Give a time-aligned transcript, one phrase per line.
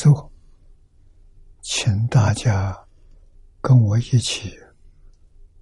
[0.00, 0.32] 请坐，
[1.60, 2.74] 请大家
[3.60, 4.58] 跟我一起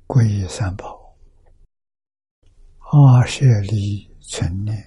[0.07, 0.97] 皈依三宝。
[2.79, 4.81] 阿舍利存念，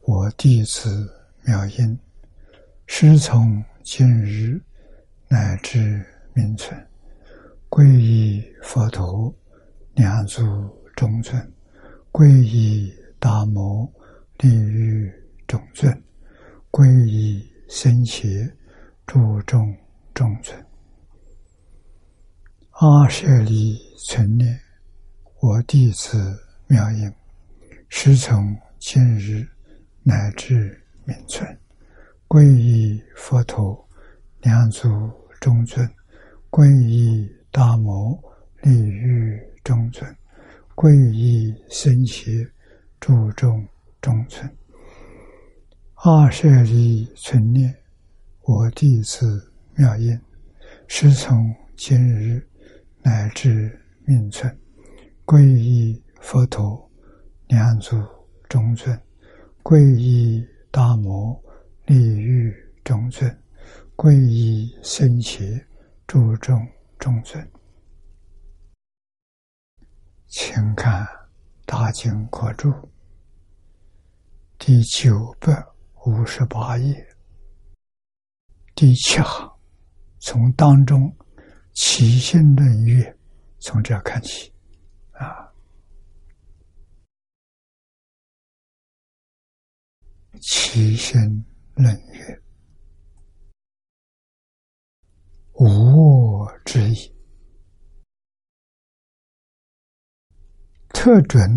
[0.00, 1.08] 我弟子
[1.44, 1.96] 妙音，
[2.88, 4.60] 师从今日
[5.28, 6.76] 乃至明存。
[7.70, 9.32] 皈依佛陀，
[9.94, 10.42] 两足
[10.96, 11.40] 中尊；
[12.10, 13.88] 皈依大摩，
[14.38, 15.12] 利欲
[15.46, 15.92] 中尊；
[16.72, 18.52] 皈依僧伽，
[19.06, 19.74] 注众
[20.14, 20.66] 中尊。
[22.70, 24.58] 阿舍利存念，
[25.40, 27.12] 我弟子妙音，
[27.88, 29.46] 师从今日
[30.02, 31.58] 乃至明存。
[32.26, 33.88] 皈依佛陀，
[34.40, 34.88] 两足
[35.40, 35.86] 中尊；
[36.50, 37.28] 皈依。
[37.50, 38.16] 大摩
[38.60, 40.14] 利欲中尊，
[40.76, 42.46] 皈依僧伽，
[43.00, 43.66] 注重
[44.02, 44.57] 中尊。
[46.02, 47.74] 阿舍利存念，
[48.42, 50.16] 我弟子妙音，
[50.86, 52.48] 师从今日
[53.02, 54.56] 乃至命存，
[55.26, 56.88] 皈依佛陀，
[57.48, 58.00] 两足
[58.48, 58.96] 中尊，
[59.64, 61.36] 皈依大摩
[61.86, 62.54] 利欲
[62.84, 63.36] 中尊，
[63.96, 65.66] 皈依僧伽，
[66.06, 66.64] 注重。
[66.98, 67.48] 中尊，
[70.26, 71.04] 请看
[71.64, 72.70] 《大经国注》
[74.58, 75.64] 第九百
[76.06, 77.16] 五十八页。
[78.74, 79.50] 第七行，
[80.20, 81.14] 从当中
[81.74, 83.18] 起心论月，
[83.58, 84.52] 从这看起。
[85.12, 85.52] 啊，
[90.40, 91.44] 起心
[91.74, 92.42] 论月。
[95.54, 97.12] 无我之意，
[100.90, 101.50] 特准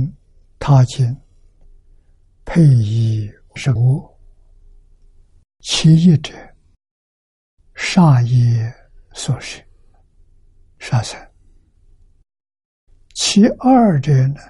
[0.57, 1.15] 他经
[2.43, 4.10] 配以是无，
[5.61, 6.33] 其一者
[7.75, 8.73] 杀业
[9.13, 9.63] 所示，
[10.79, 11.17] 杀生；
[13.13, 14.41] 其二者呢，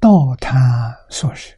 [0.00, 1.54] 道贪所示；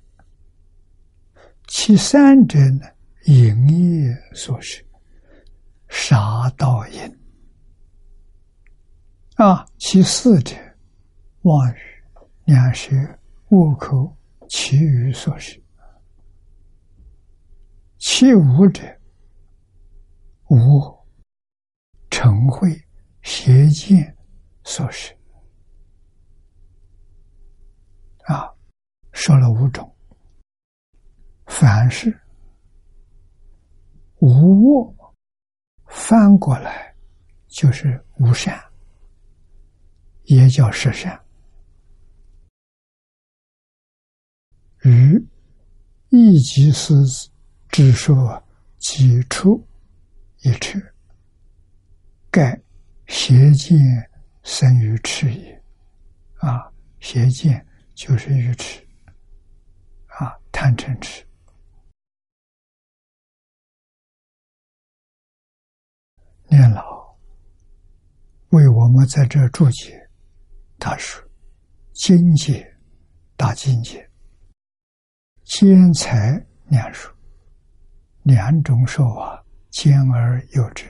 [1.67, 2.87] 其三者呢。
[3.27, 3.69] 营
[4.07, 4.87] 业所示，
[5.89, 7.19] 杀道因。
[9.35, 10.55] 啊，其四者，
[11.43, 11.79] 妄语、
[12.45, 12.95] 两舌、
[13.49, 14.17] 恶口、
[14.49, 15.61] 其余所示；
[18.09, 18.83] 其五者，
[20.49, 20.81] 无
[22.09, 22.71] 成慧、
[23.23, 24.17] 邪见
[24.63, 25.13] 所示。
[28.27, 28.49] 啊，
[29.11, 29.93] 说了五种，
[31.47, 32.17] 凡是。
[34.21, 35.15] 无我
[35.87, 36.95] 翻过来
[37.49, 38.57] 就是无善，
[40.27, 41.21] 也叫实善。
[44.85, 45.29] 与
[46.11, 47.05] 一即思
[47.79, 48.43] 是说
[48.79, 49.63] 几处
[50.41, 50.83] 一尺，
[52.31, 52.59] 盖
[53.07, 53.79] 邪见
[54.43, 55.63] 生于痴也。
[56.37, 58.81] 啊，邪见就是愚痴，
[60.07, 61.23] 啊，贪嗔痴。
[66.49, 67.15] 念老
[68.53, 70.01] 为我们在这注解，
[70.79, 71.23] 他说
[71.93, 72.75] ：“境界
[73.37, 74.11] 大境界，
[75.45, 77.15] 兼财两术，
[78.27, 79.41] 两种说法，
[79.71, 80.85] 兼而有之，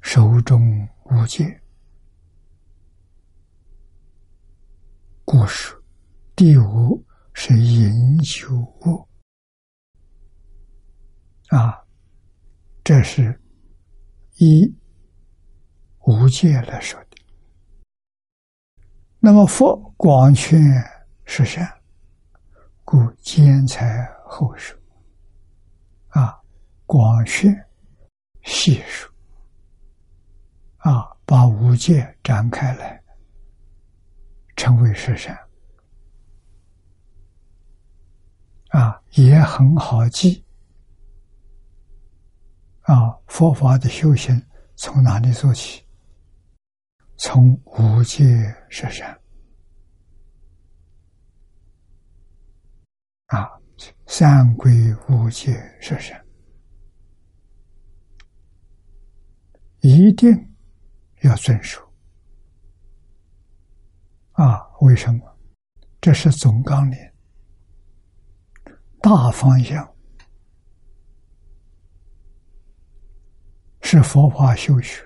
[0.00, 1.60] 手中无界。
[5.24, 5.74] 故事
[6.36, 9.04] 第五是饮酒物
[11.48, 11.76] 啊，
[12.84, 13.36] 这是。”
[14.42, 14.74] 以
[16.06, 17.16] 无界来说的，
[19.18, 20.58] 那么佛广劝
[21.26, 21.68] 是善，
[22.82, 24.79] 故兼财后说，啊，
[26.90, 27.54] 广劝
[28.42, 29.08] 细数，
[30.78, 33.00] 啊，把五界展开来，
[34.56, 35.38] 成为实善，
[38.70, 40.44] 啊，也很好记。
[42.80, 44.44] 啊，佛法的修行
[44.74, 45.86] 从哪里做起？
[47.18, 48.24] 从五戒
[48.68, 49.16] 十善
[53.26, 53.48] 啊，
[54.08, 56.20] 三归五戒十善，
[59.80, 60.30] 一定
[61.22, 61.80] 要遵守
[64.32, 64.66] 啊！
[64.80, 65.38] 为什么？
[66.00, 66.98] 这是总纲领，
[69.00, 69.94] 大方向。
[73.82, 75.02] 是佛法修学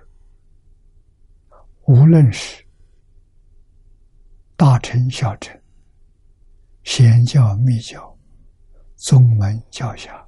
[1.87, 2.63] 无论是
[4.57, 5.59] 大乘、小乘、
[6.83, 8.19] 显教、密教、
[8.97, 10.24] 宗门、教下，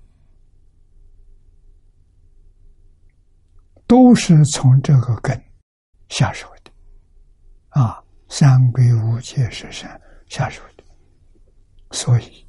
[3.86, 5.40] 都是从这个根
[6.08, 6.72] 下手的。
[7.80, 10.84] 啊，三归五戒十善下手的，
[11.90, 12.46] 所以。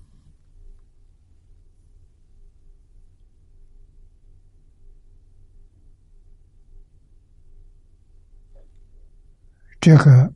[9.80, 10.33] 这个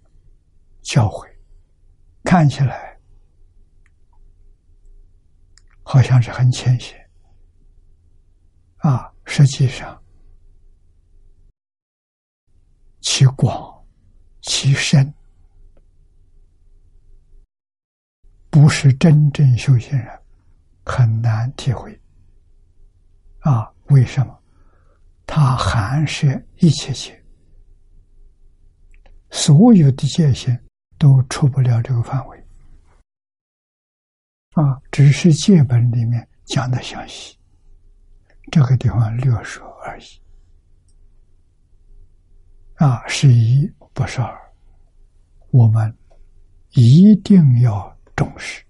[0.82, 1.28] 教诲
[2.24, 2.98] 看起来
[5.84, 6.98] 好像是很浅显
[8.78, 10.01] 啊，实际上
[13.02, 13.84] 其广
[14.42, 15.14] 其深，
[18.50, 20.08] 不是真正修行人
[20.86, 22.00] 很难体会
[23.40, 23.72] 啊？
[23.90, 24.40] 为什么？
[25.26, 26.28] 它含摄
[26.58, 27.20] 一切界。
[29.30, 30.62] 所有的界限
[30.98, 32.46] 都出不了这个范围，
[34.54, 37.38] 啊，只是戒本里面讲的详细，
[38.52, 40.04] 这个地方略说而已，
[42.82, 44.54] 啊，是一不是二，
[45.52, 45.96] 我们
[46.72, 48.66] 一定要重视，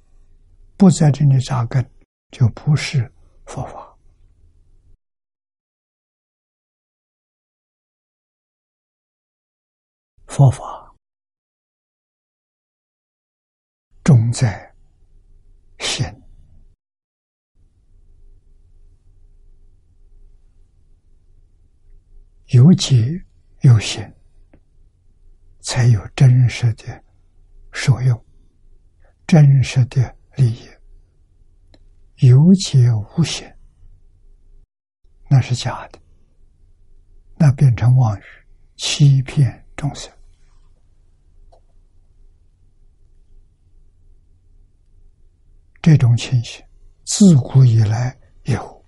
[0.75, 1.90] 不在这里扎根，
[2.30, 3.10] 就不是
[3.46, 3.98] 佛法。
[10.28, 10.94] 佛法
[14.04, 14.75] 重在
[15.80, 16.06] 心，
[22.48, 23.22] 尤其
[23.62, 24.04] 有心，
[25.60, 27.04] 才有真实的
[27.72, 28.25] 受用，
[29.28, 30.68] 真实的利益。
[32.28, 33.48] 有解无心，
[35.30, 36.00] 那是假的，
[37.38, 38.24] 那变成妄语，
[38.78, 40.12] 欺骗众生。
[45.84, 46.63] 这种情形
[47.06, 48.86] 自古以来有，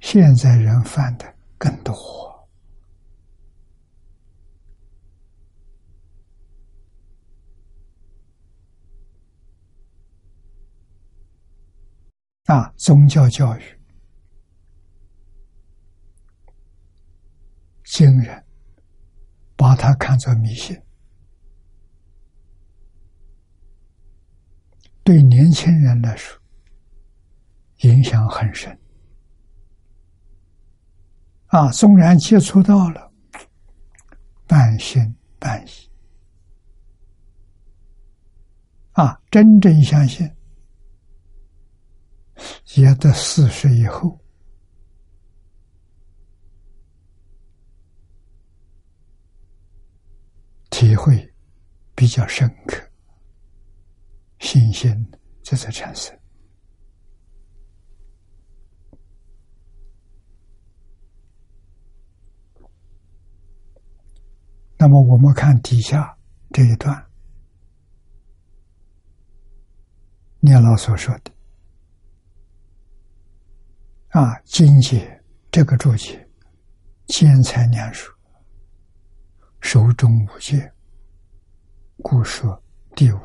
[0.00, 1.92] 现在人犯的更多
[12.46, 12.72] 啊！
[12.78, 13.62] 宗教教育
[17.84, 18.42] 惊人，
[19.54, 20.74] 把它看作迷信。
[25.04, 26.40] 对年轻人来说，
[27.80, 28.79] 影响很深。
[31.50, 33.12] 啊，纵然接触到了，
[34.46, 35.02] 半信
[35.38, 35.70] 半疑。
[38.92, 40.30] 啊，真正相信，
[42.74, 44.16] 也得四十以后，
[50.70, 51.34] 体会
[51.96, 52.80] 比较深刻。
[54.38, 55.10] 信心
[55.42, 56.19] 这才产生。
[64.80, 66.16] 那么，我们看底下
[66.52, 67.06] 这一段，
[70.38, 71.30] 念老所说的
[74.08, 76.26] 啊，经解这个注解，
[77.08, 78.10] 兼才念书，
[79.60, 80.72] 手中无戒，
[81.98, 82.62] 故说
[82.96, 83.18] 第五。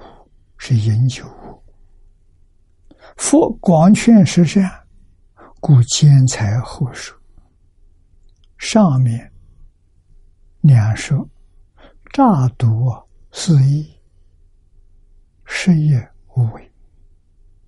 [0.57, 1.63] 是饮酒物，
[3.17, 4.63] 佛广劝十善，
[5.59, 7.15] 故兼财后说。
[8.57, 9.31] 上面
[10.61, 11.29] 两说
[12.15, 12.89] 诈赌
[13.33, 13.93] 肆意，
[15.43, 16.71] 事业无为，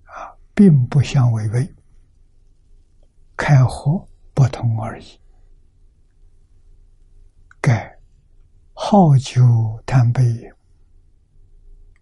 [0.04, 1.70] 啊，并不相违背，
[3.36, 4.02] 开合
[4.32, 5.20] 不同而已。
[7.60, 8.00] 盖
[8.72, 9.42] 好酒
[9.84, 10.50] 贪杯。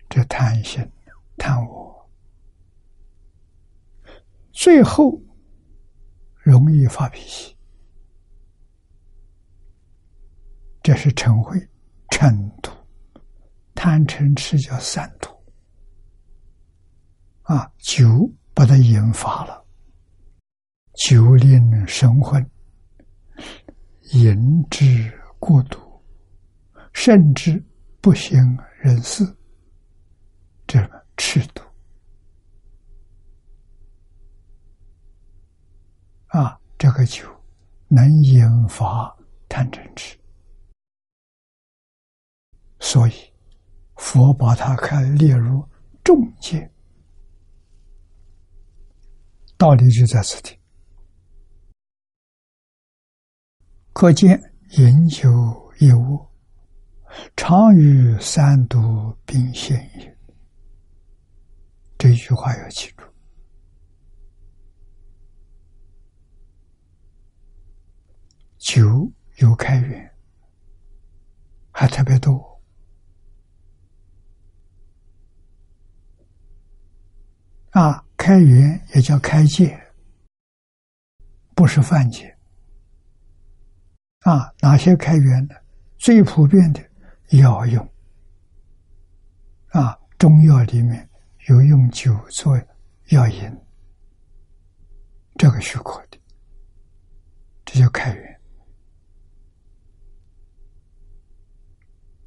[0.09, 0.88] 这贪心、
[1.37, 2.09] 贪我，
[4.53, 5.21] 最后
[6.37, 7.57] 容易发脾气。
[10.81, 11.69] 这是晨会、
[12.08, 12.70] 嗔毒、
[13.75, 15.30] 贪嗔痴叫三毒
[17.42, 17.70] 啊！
[17.78, 19.64] 酒把它引发了，
[20.94, 22.44] 酒令神昏，
[24.12, 25.78] 饮之过度，
[26.92, 27.62] 甚至
[28.00, 29.25] 不省人事。
[30.66, 31.62] 这个尺度
[36.28, 37.25] 啊，这个酒
[37.88, 39.16] 能引发
[39.48, 40.18] 贪嗔痴，
[42.87, 43.12] 所以
[43.97, 45.69] 佛把它看列入
[46.05, 46.71] 重戒，
[49.59, 50.57] 道理就在此地。
[53.93, 54.40] 可见
[54.78, 55.28] 饮酒
[55.81, 56.33] 一卧，
[57.37, 60.16] 常与三毒并现也。
[61.99, 63.05] 这句话要记住。
[68.59, 70.14] 酒有开源，
[71.73, 72.55] 还特别多
[77.76, 78.02] 啊！
[78.16, 79.78] 开源也叫开戒，
[81.54, 82.35] 不是犯戒
[84.21, 84.50] 啊！
[84.62, 85.54] 哪些开源呢？
[85.99, 86.83] 最普遍的
[87.38, 87.87] 药用
[89.73, 91.06] 啊，中药里面
[91.49, 92.56] 有用酒做
[93.11, 93.54] 药引，
[95.37, 96.18] 这个许可的，
[97.66, 98.40] 这叫开源。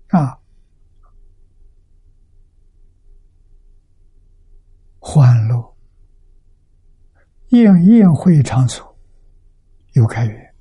[0.10, 0.40] 啊，
[5.12, 5.76] 欢乐。
[7.48, 8.96] 宴宴会场所
[9.94, 10.56] 有开源。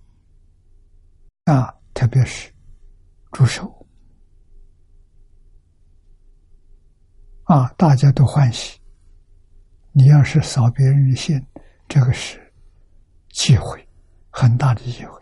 [1.44, 2.50] 啊，特别是
[3.30, 3.86] 祝寿。
[7.44, 8.80] 啊，大家都欢喜。
[9.92, 11.46] 你要是扫别人的兴，
[11.86, 12.40] 这个是
[13.28, 13.86] 机会，
[14.30, 15.20] 很大的机会，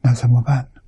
[0.00, 0.80] 那怎么办呢？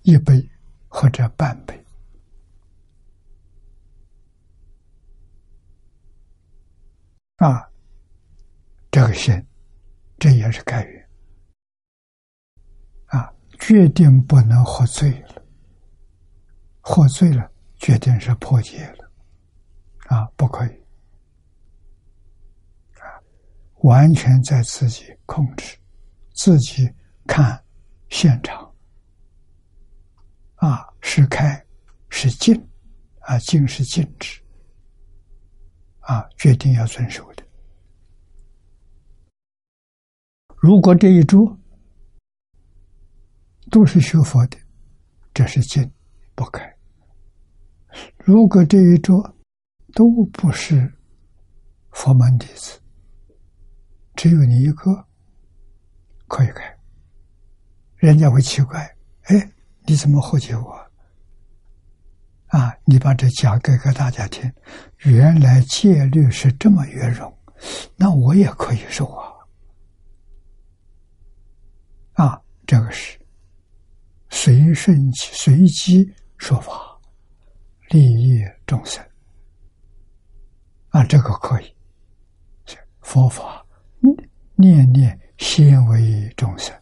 [0.00, 0.50] 一杯
[0.88, 1.83] 或者半杯。
[7.36, 7.68] 啊，
[8.90, 9.44] 这个心，
[10.18, 11.08] 这也是开源
[13.06, 15.42] 啊，决定不能喝醉了，
[16.80, 19.10] 喝醉了决定是破戒了。
[20.06, 20.70] 啊，不可以。
[23.00, 23.08] 啊，
[23.82, 25.76] 完全在自己控制，
[26.34, 26.88] 自己
[27.26, 27.62] 看
[28.10, 28.70] 现场。
[30.56, 31.66] 啊，是开，
[32.10, 32.54] 是静，
[33.20, 34.40] 啊，静是禁止，
[36.04, 37.42] 啊，决定要遵守的。
[40.56, 41.58] 如果这一桌
[43.70, 44.58] 都是学佛的，
[45.32, 45.90] 这是禁，
[46.34, 46.62] 不开；
[48.18, 49.34] 如果这一桌
[49.92, 50.92] 都不是
[51.90, 52.80] 佛门弟子，
[54.14, 55.06] 只有你一个
[56.26, 56.78] 可以开，
[57.96, 59.50] 人家会奇怪，哎。
[59.86, 60.83] 你怎么和解我？
[62.54, 62.72] 啊！
[62.84, 64.48] 你把这讲给给大家听，
[64.98, 67.36] 原来戒律是这么圆融，
[67.96, 69.26] 那我也可以受啊！
[72.12, 73.18] 啊，这个是
[74.30, 76.96] 随顺随机说法，
[77.88, 79.04] 利益众生
[80.90, 81.74] 啊，这个可以。
[83.00, 83.66] 佛法
[84.54, 86.72] 念念先为众生，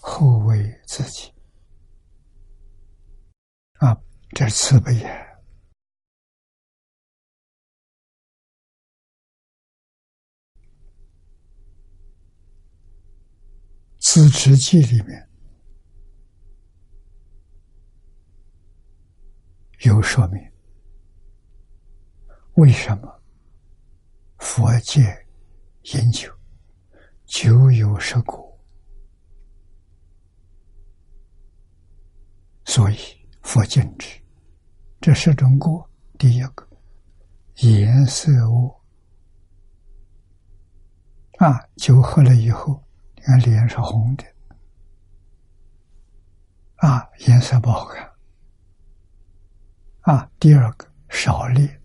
[0.00, 1.32] 后为自己。
[4.32, 5.06] 这是慈悲也。
[14.12, 15.28] 《资持记》里面
[19.80, 20.40] 有说明，
[22.54, 23.22] 为什么
[24.38, 25.00] 佛界
[25.94, 26.32] 饮酒，
[27.26, 28.58] 酒有食果，
[32.64, 33.19] 所以。
[33.50, 34.16] 佛禁止，
[35.00, 35.84] 这十种过。
[36.16, 36.64] 第一个，
[37.56, 38.80] 颜色恶
[41.38, 42.80] 啊，酒喝了以后，
[43.16, 44.24] 你看脸是红的，
[46.76, 48.08] 啊，颜色不好看。
[50.02, 51.82] 啊，第二个少练，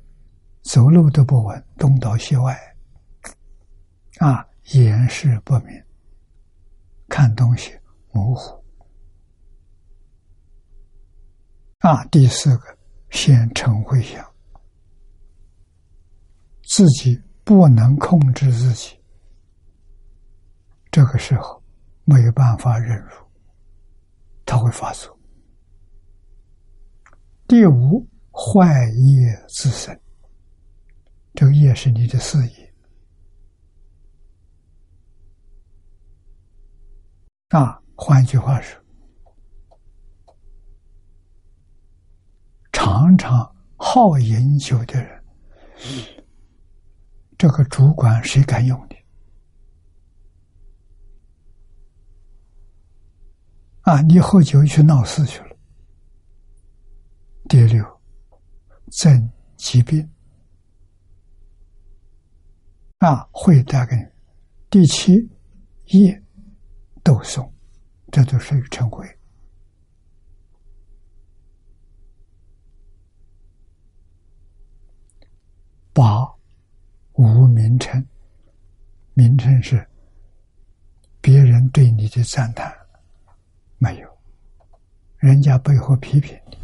[0.62, 2.56] 走路都不稳，东倒西歪，
[4.20, 5.84] 啊，眼视不明，
[7.10, 7.76] 看东西
[8.12, 8.64] 模糊。
[11.86, 12.78] 啊，第四个，
[13.12, 14.26] 先成会想，
[16.64, 19.00] 自己不能控制自己，
[20.90, 21.62] 这个时候
[22.04, 23.12] 没有办法忍辱，
[24.48, 25.16] 他会发作。
[27.48, 29.96] 第五，坏业自生，
[31.36, 32.74] 这个业是你的事业
[37.50, 38.84] 啊，换句话说。
[42.96, 45.22] 常常好饮酒的人，
[47.38, 48.96] 这个主管谁敢用的？
[53.82, 55.58] 啊，你喝酒去闹事去了。
[57.50, 57.86] 第六，
[58.90, 60.10] 增疾病，
[63.00, 64.04] 啊，会带给你。
[64.70, 65.30] 第七，
[65.88, 66.24] 业
[67.04, 67.54] 斗送，
[68.10, 69.06] 这都属于成灰。
[75.96, 76.30] 八
[77.14, 78.06] 无名称，
[79.14, 79.88] 名称是
[81.22, 82.76] 别人对你的赞叹
[83.78, 84.18] 没有，
[85.16, 86.58] 人家背后批评你，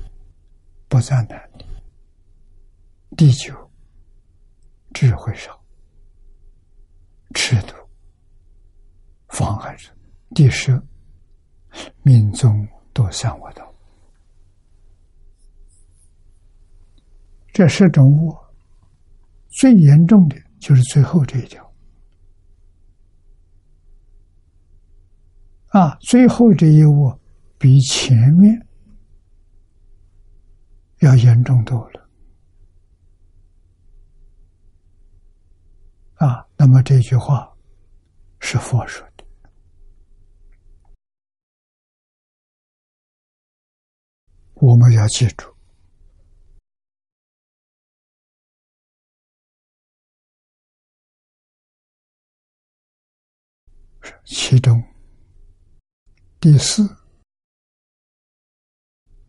[0.90, 1.66] 不赞叹你。
[3.16, 3.72] 第九，
[4.94, 5.58] 智慧少，
[7.34, 7.74] 尺度
[9.30, 9.90] 妨碍着。
[10.36, 10.78] 第十，
[12.04, 13.74] 命中多向我道。
[17.54, 18.41] 这十种恶，
[19.52, 21.62] 最严重的就是最后这一条。
[25.68, 27.20] 啊，最后这一恶
[27.58, 28.68] 比前面
[31.00, 32.10] 要严重多了。
[36.16, 37.50] 啊，那么这句话
[38.40, 39.26] 是佛说的，
[44.56, 45.48] 我们要记住。
[54.26, 54.82] 其中
[56.40, 56.88] 第四、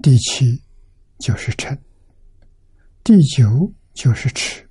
[0.02, 0.62] 第七
[1.18, 1.78] 就是嗔，
[3.04, 4.68] 第九就是痴。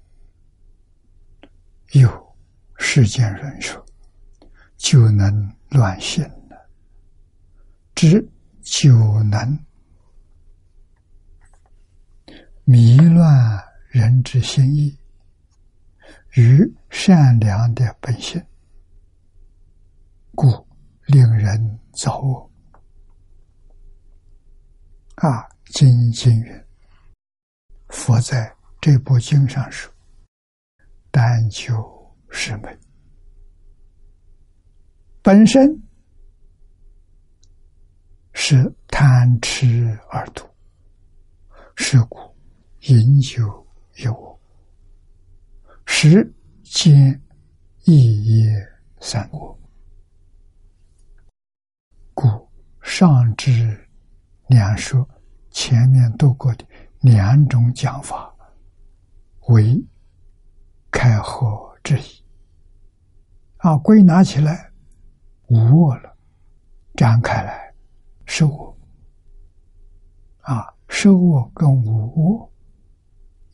[1.91, 2.35] 有
[2.77, 3.85] 世间人说，
[4.77, 6.69] 就能乱心了，
[7.93, 8.27] 知
[8.61, 9.59] 就能
[12.63, 14.97] 迷乱人之心意
[16.35, 16.59] 与
[16.89, 18.41] 善良的本性。
[20.33, 20.65] 故
[21.07, 22.51] 令人造恶
[25.15, 25.47] 啊！
[25.65, 26.65] 经经云，
[27.89, 29.89] 佛在这部经上说
[31.11, 31.73] ：“但求
[32.29, 32.77] 是美，
[35.21, 35.69] 本身
[38.33, 40.43] 是贪吃而度，
[41.75, 42.19] 是故
[42.81, 43.65] 饮酒
[44.03, 44.39] 有我，
[45.85, 47.21] 时间
[47.83, 48.51] 一夜
[48.99, 49.57] 三恶。”
[52.13, 52.49] 故
[52.81, 53.87] 上至
[54.47, 55.07] 两说
[55.49, 56.65] 前面读过的
[56.99, 58.33] 两种讲法，
[59.47, 59.83] 为
[60.91, 62.03] 开合之意。
[63.57, 64.71] 啊，归纳起来
[65.47, 66.15] 无我了，
[66.95, 67.73] 展开来
[68.25, 68.77] 是我。
[70.41, 72.51] 啊，是我跟无我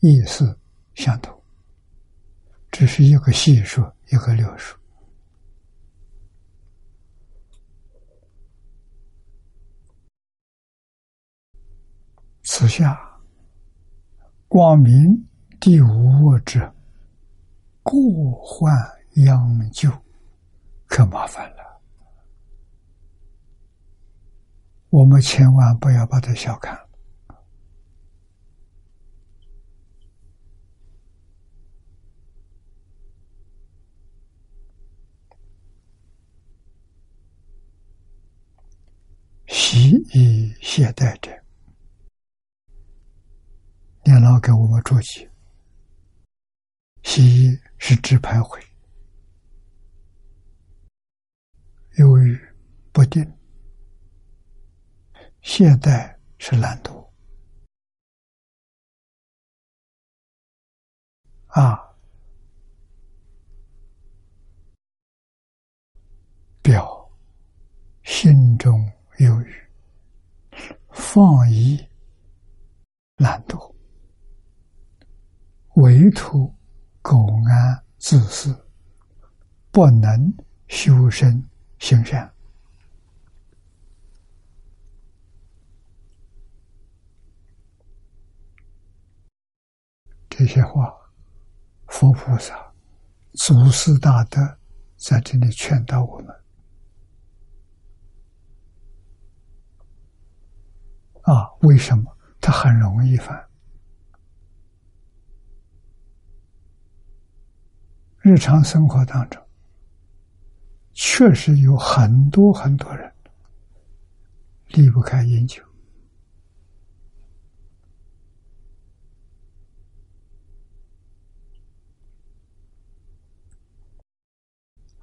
[0.00, 0.58] 意思
[0.94, 1.38] 相同，
[2.70, 4.78] 只是一个细说，一个略说。
[12.50, 12.98] 此下
[14.48, 15.28] 光明
[15.60, 16.74] 第五恶者，
[17.82, 18.00] 过
[18.42, 18.74] 患
[19.16, 19.92] 殃救，
[20.86, 21.82] 可麻烦了。
[24.88, 26.74] 我们千万不要把它小看。
[39.46, 41.30] 习以懈怠者。
[44.08, 45.30] 电脑给我们注解：
[47.02, 48.58] 习是指徘徊，
[51.98, 52.34] 犹豫
[52.90, 53.22] 不定；
[55.42, 57.06] 懈怠是懒惰。
[61.48, 61.78] 啊，
[66.62, 67.10] 表
[68.04, 69.68] 心中忧郁，
[70.92, 71.86] 放逸
[73.16, 73.77] 懒惰。
[75.78, 76.52] 唯图
[77.02, 78.52] 苟安自私，
[79.70, 80.34] 不能
[80.66, 82.34] 修身行善。
[90.28, 90.92] 这些话，
[91.86, 92.72] 佛菩萨、
[93.34, 94.40] 祖师大德
[94.96, 96.28] 在这里劝导我们：
[101.22, 103.47] 啊，为什么他很容易犯？
[108.20, 109.42] 日常生活当中，
[110.92, 113.10] 确实有很多很多人
[114.68, 115.62] 离不开饮酒。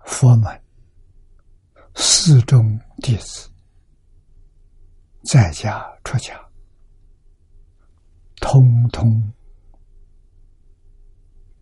[0.03, 0.61] 佛门
[1.95, 3.49] 四中弟子
[5.23, 6.39] 在家出家，
[8.37, 9.33] 通通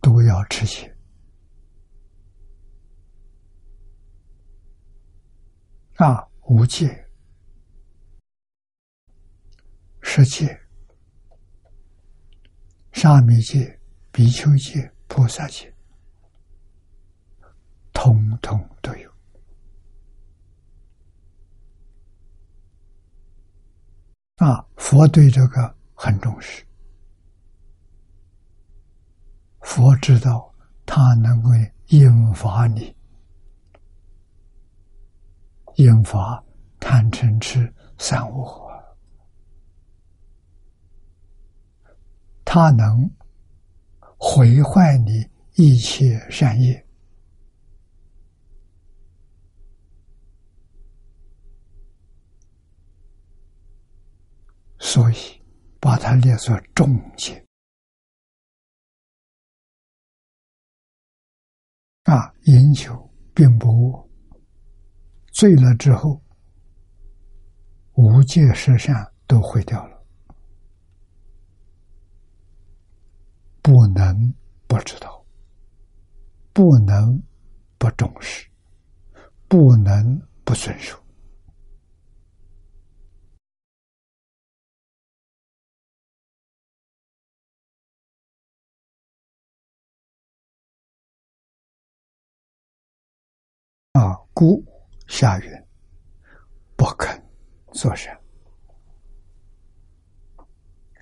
[0.00, 0.93] 都要吃戒。
[5.96, 7.08] 啊，五界、
[10.02, 10.60] 十界、
[12.92, 13.80] 沙弥界、
[14.10, 15.72] 比丘界、菩萨界，
[17.92, 19.10] 通通都有。
[24.38, 26.66] 啊，佛对这个很重视，
[29.60, 30.52] 佛知道
[30.84, 31.50] 他能够
[31.86, 32.96] 引发你。
[35.76, 36.42] 引发
[36.78, 38.64] 贪嗔痴三恶
[42.44, 43.10] 他能
[44.16, 46.80] 毁坏你一切善业。
[54.78, 55.16] 所以，
[55.80, 57.44] 把它列作重戒
[62.04, 62.32] 啊！
[62.44, 64.08] 饮酒并不恶，
[65.34, 66.22] 醉了之后，
[67.94, 70.06] 无戒十善都毁掉了，
[73.60, 74.32] 不能
[74.68, 75.26] 不知道，
[76.52, 77.20] 不能
[77.78, 78.48] 不重视，
[79.48, 80.96] 不能不遵守。
[93.94, 94.64] 啊，故
[95.14, 95.48] 下云
[96.76, 97.24] 不肯
[97.72, 98.20] 作善，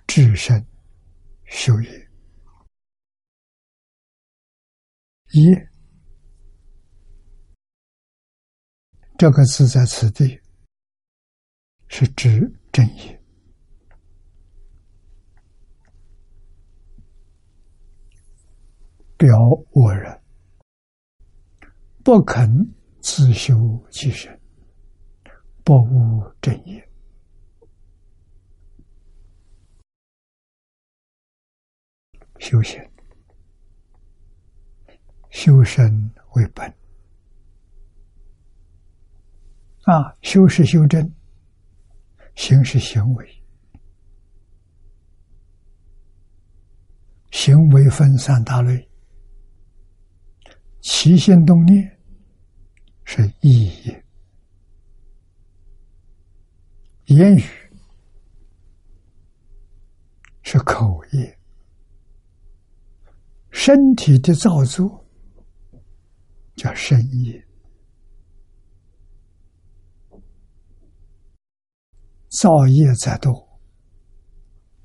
[0.06, 0.62] 至身
[1.46, 2.10] 修业。
[5.30, 5.50] 一
[9.16, 10.38] 这个字在此地
[11.88, 12.38] 是指
[12.70, 13.16] 正义，
[19.16, 19.34] 表
[19.70, 20.22] 我人
[22.04, 22.46] 不肯。
[23.02, 24.40] 自修其身，
[25.64, 26.88] 不务正业，
[32.38, 32.80] 修行，
[35.30, 36.72] 修身为本。
[39.82, 41.12] 啊，修是修正，
[42.36, 43.42] 行是行为，
[47.32, 48.88] 行为分三大类：
[50.80, 51.91] 起心动念。
[53.14, 54.04] 是意业，
[57.14, 57.42] 言语
[60.40, 61.38] 是口业，
[63.50, 65.06] 身体的造作
[66.56, 67.46] 叫身业，
[72.30, 73.46] 造业在多，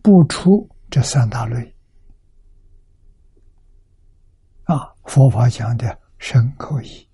[0.02, 1.74] 不出这三大类
[4.66, 4.94] 啊！
[5.06, 7.07] 佛法讲的身口意。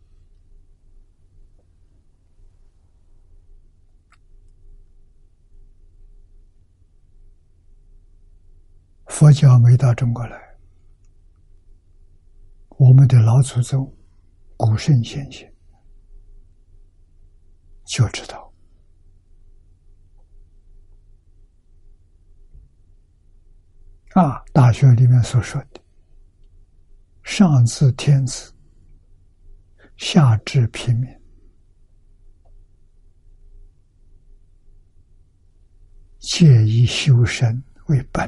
[9.13, 10.57] 佛教没到中国来，
[12.69, 13.95] 我们的老祖宗、
[14.57, 15.53] 古圣先贤
[17.85, 18.51] 就知道。
[24.15, 25.79] 啊，《大学》里面所说的
[27.21, 28.51] “上至天子，
[29.95, 31.07] 下至平民，
[36.17, 38.27] 皆以修身为本。”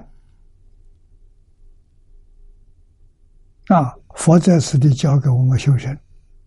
[3.67, 3.95] 啊！
[4.15, 5.99] 佛在此地教给我们修身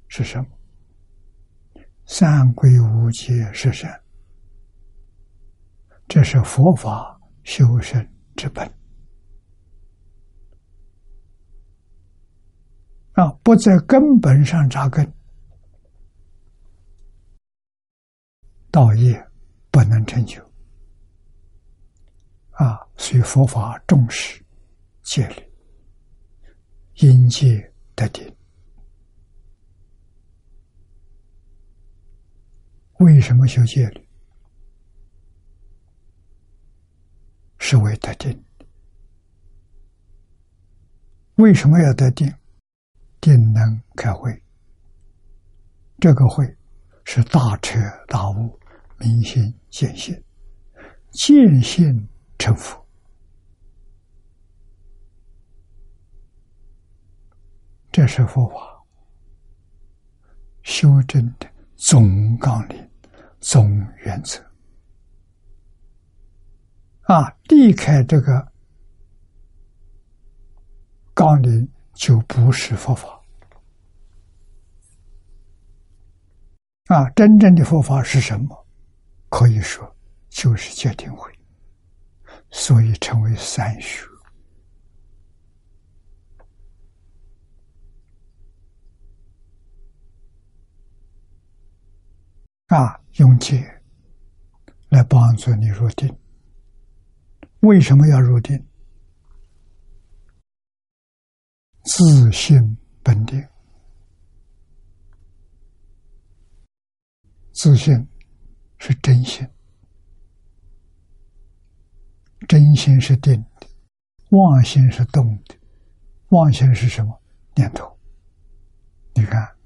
[0.07, 0.47] 是什么？
[2.07, 4.01] 三归五戒是善，
[6.07, 8.67] 这是佛法修身之本。
[13.15, 13.29] 啊！
[13.43, 15.13] 不在根本上扎根，
[18.71, 19.29] 道业
[19.73, 20.41] 不能成就。
[22.53, 22.79] 啊！
[22.97, 24.41] 所以佛法重视
[25.03, 25.48] 戒律。
[27.01, 28.29] 因戒得定，
[32.99, 34.09] 为什么修戒律？
[37.61, 38.45] 是为得定。
[41.37, 42.29] 为什么要得定？
[43.21, 44.43] 定能开会。
[46.01, 46.45] 这个会
[47.05, 48.59] 是大彻大悟、
[48.99, 50.21] 明心见性、
[51.13, 52.09] 见性
[52.41, 52.88] 成佛。
[57.99, 58.81] 这是佛法
[60.63, 62.91] 修正的总纲领、
[63.41, 63.69] 总
[64.05, 64.41] 原则
[67.13, 67.37] 啊！
[67.49, 68.53] 离开这个
[71.13, 73.21] 纲领，就不是佛法
[76.87, 77.11] 啊！
[77.17, 78.67] 真正的佛法是什么？
[79.29, 79.93] 可以说
[80.29, 81.29] 就是戒定慧，
[82.53, 84.07] 所以称为三学。
[92.69, 93.81] 啊，用戒
[94.91, 96.15] 来帮助你入定，
[97.61, 98.63] 为什么要入定？
[101.83, 103.43] 自信本定，
[107.55, 108.07] 自信
[108.79, 109.49] 是真心，
[112.47, 113.67] 真心是定的，
[114.31, 115.57] 妄心是动的。
[116.29, 117.19] 妄心是什么
[117.55, 117.99] 念头？
[119.15, 119.57] 你看，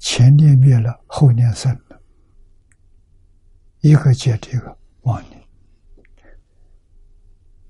[0.00, 1.80] 前念灭了，后念生，
[3.80, 5.42] 一个接着一个妄念。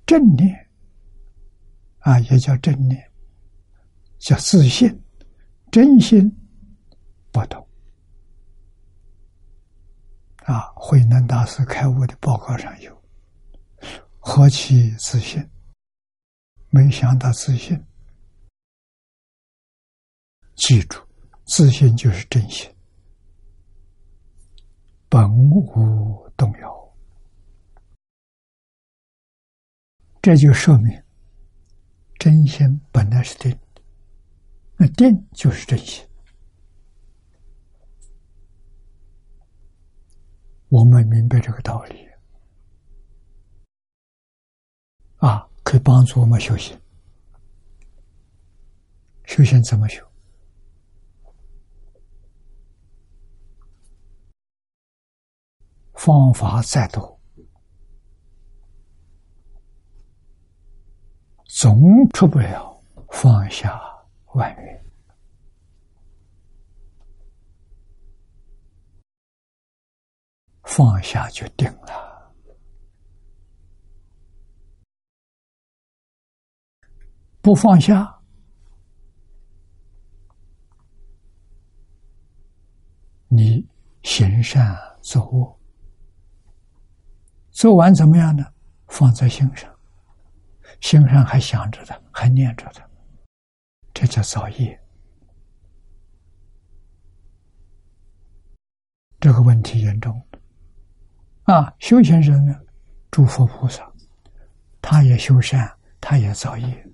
[0.07, 0.68] 正念
[1.99, 3.12] 啊，也叫正念，
[4.18, 5.03] 叫自信、
[5.71, 6.35] 真心
[7.31, 7.68] 不动
[10.44, 10.73] 啊。
[10.75, 13.03] 慧能大师开悟的报告上有：
[14.18, 15.47] 何其自信！
[16.71, 17.79] 没想到自信。
[20.57, 20.99] 记住，
[21.44, 22.75] 自信就是真心，
[25.09, 26.94] 本无动摇。
[30.21, 31.03] 这就说明，
[32.18, 33.59] 真心本来是定，
[34.77, 36.07] 那定就是真心。
[40.68, 42.07] 我们明白这个道理，
[45.16, 46.79] 啊，可以帮助我们修行。
[49.25, 50.08] 修行怎么修？
[55.98, 57.20] 方法再多，
[61.44, 61.76] 总
[62.14, 62.80] 出不了
[63.11, 63.76] 放下
[64.26, 64.84] 万缘。
[70.62, 72.32] 放下就定了，
[77.40, 78.22] 不放下，
[83.26, 83.66] 你
[84.04, 84.64] 行善
[85.02, 85.58] 作恶。
[87.59, 88.47] 做完怎么样呢？
[88.87, 89.68] 放在心上，
[90.81, 92.88] 心上还想着他，还念着他，
[93.92, 94.81] 这叫造业。
[99.18, 100.25] 这个问题严重
[101.47, 101.75] 啊！
[101.81, 102.55] 修行人呢，
[103.11, 103.92] 诸佛菩萨，
[104.81, 105.68] 他也修善，
[106.01, 106.88] 他也造业，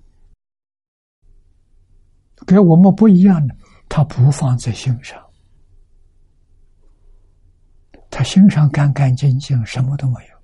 [2.47, 3.55] 跟我们不一样的，
[3.87, 5.23] 他不放在心上，
[8.09, 10.34] 他心上干干净净，什么都没有。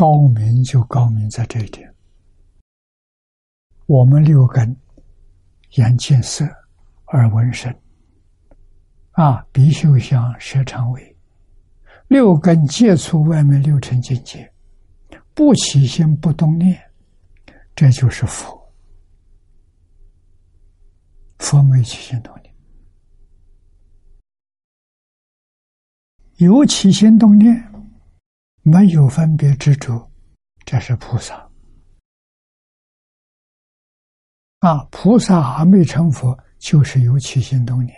[0.00, 1.94] 高明就高明在这一点。
[3.84, 4.74] 我们六根：
[5.72, 6.42] 眼见色，
[7.08, 7.70] 耳闻声，
[9.10, 11.16] 啊，鼻嗅香，舌尝味，
[12.08, 14.50] 六根接触外面六尘境界，
[15.34, 16.80] 不起心不动念，
[17.76, 18.58] 这就是佛。
[21.40, 22.54] 佛没起心动念，
[26.36, 27.69] 有起心动念。
[28.62, 30.10] 没有分别执着，
[30.64, 31.50] 这是菩萨。
[34.58, 37.96] 啊，菩萨还没成佛，就是有起心动念。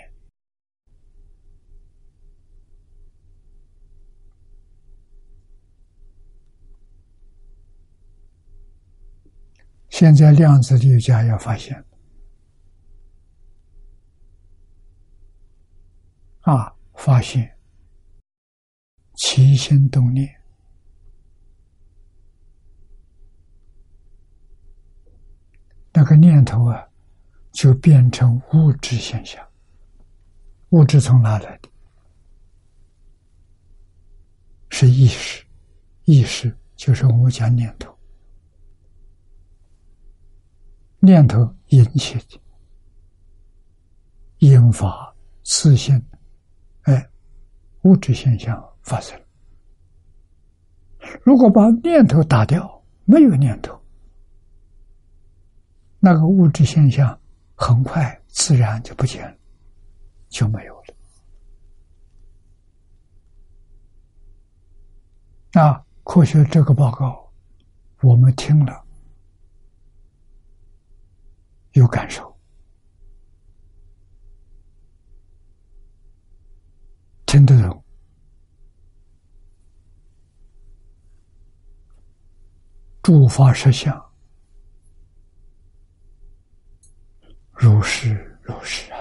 [9.88, 11.85] 现在量子力学要发现，
[16.40, 17.59] 啊，发现
[19.16, 20.41] 起心动念。
[25.92, 26.88] 那个念头啊，
[27.52, 29.46] 就变成物质现象。
[30.70, 31.68] 物质从哪来的？
[34.70, 35.44] 是意识，
[36.05, 37.94] 意识就是我们讲念头，
[40.98, 42.40] 念头引起的，
[44.38, 46.02] 引发自性，
[46.85, 47.11] 哎，
[47.83, 49.20] 物质现象发生。
[51.22, 53.78] 如果把念头打掉，没有念头。
[56.04, 57.16] 那个物质现象
[57.54, 59.38] 很快自然就不见了，
[60.28, 60.74] 就没有
[65.52, 65.62] 了。
[65.62, 67.32] 啊，科学这个报告，
[68.00, 68.84] 我们听了
[71.74, 72.36] 有感受，
[77.26, 77.84] 听得懂，
[83.02, 84.12] 诸法实相。
[87.62, 88.98] 如是如是啊！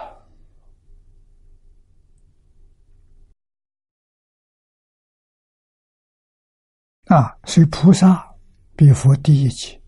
[7.08, 8.36] 啊，所以菩萨
[8.76, 9.82] 比佛第一级，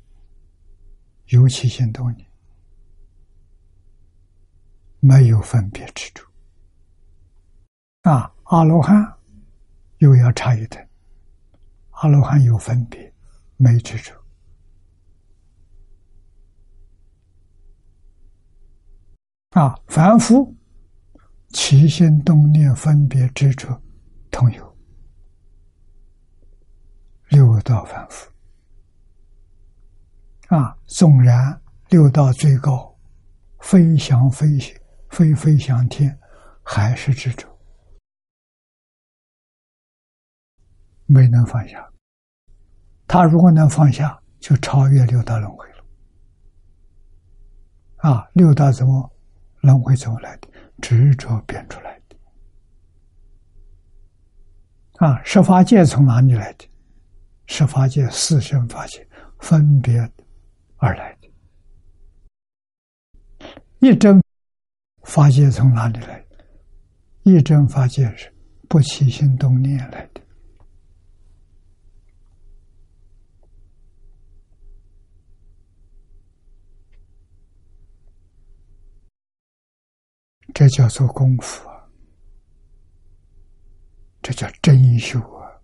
[1.28, 2.28] 尤其心动念，
[5.00, 6.28] 没有分别之处。
[8.02, 8.96] 啊，阿罗汉
[10.00, 10.84] 又要差一等，
[11.92, 13.14] 阿罗汉有分别，
[13.56, 14.23] 没执着。
[19.54, 20.56] 啊，凡夫
[21.50, 23.80] 起心动念、分别执着，
[24.32, 24.78] 同有
[27.30, 28.32] 六道凡夫。
[30.48, 32.98] 啊，纵然六道最高，
[33.60, 34.58] 飞翔飞
[35.10, 36.20] 飞飞翔天，
[36.64, 37.48] 还是执着，
[41.06, 41.88] 没能放下。
[43.08, 45.86] 他如果能放下，就超越六道轮回了。
[47.98, 49.13] 啊，六道怎么？
[49.64, 50.48] 轮回走来的？
[50.82, 52.18] 执着变出来的。
[55.06, 56.68] 啊，十法界从哪里来的？
[57.46, 59.08] 十法界四生法界
[59.40, 59.98] 分别
[60.78, 61.30] 而来的。
[63.80, 64.22] 一真
[65.04, 66.46] 法界从哪里来的？
[67.24, 68.30] 一真法界是
[68.68, 70.22] 不起心动念来的。
[80.54, 81.90] 这叫做功夫啊！
[84.22, 85.60] 这叫真修啊！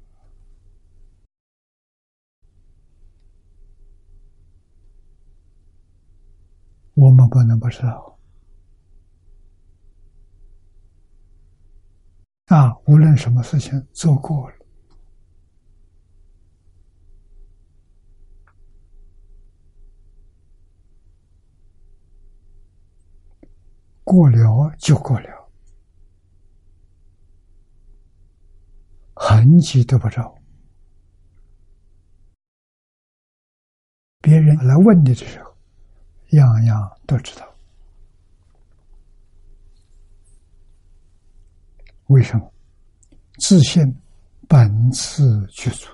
[6.96, 8.20] 我们不能不知道
[12.48, 12.76] 啊！
[12.88, 14.59] 无论什么事情做过了。
[24.10, 25.52] 过了就过了，
[29.14, 30.36] 痕迹都不着。
[34.20, 35.56] 别人来问你的时候，
[36.32, 37.48] 样样都知道。
[42.08, 42.52] 为什么？
[43.38, 43.84] 自信
[44.48, 45.88] 本自具足。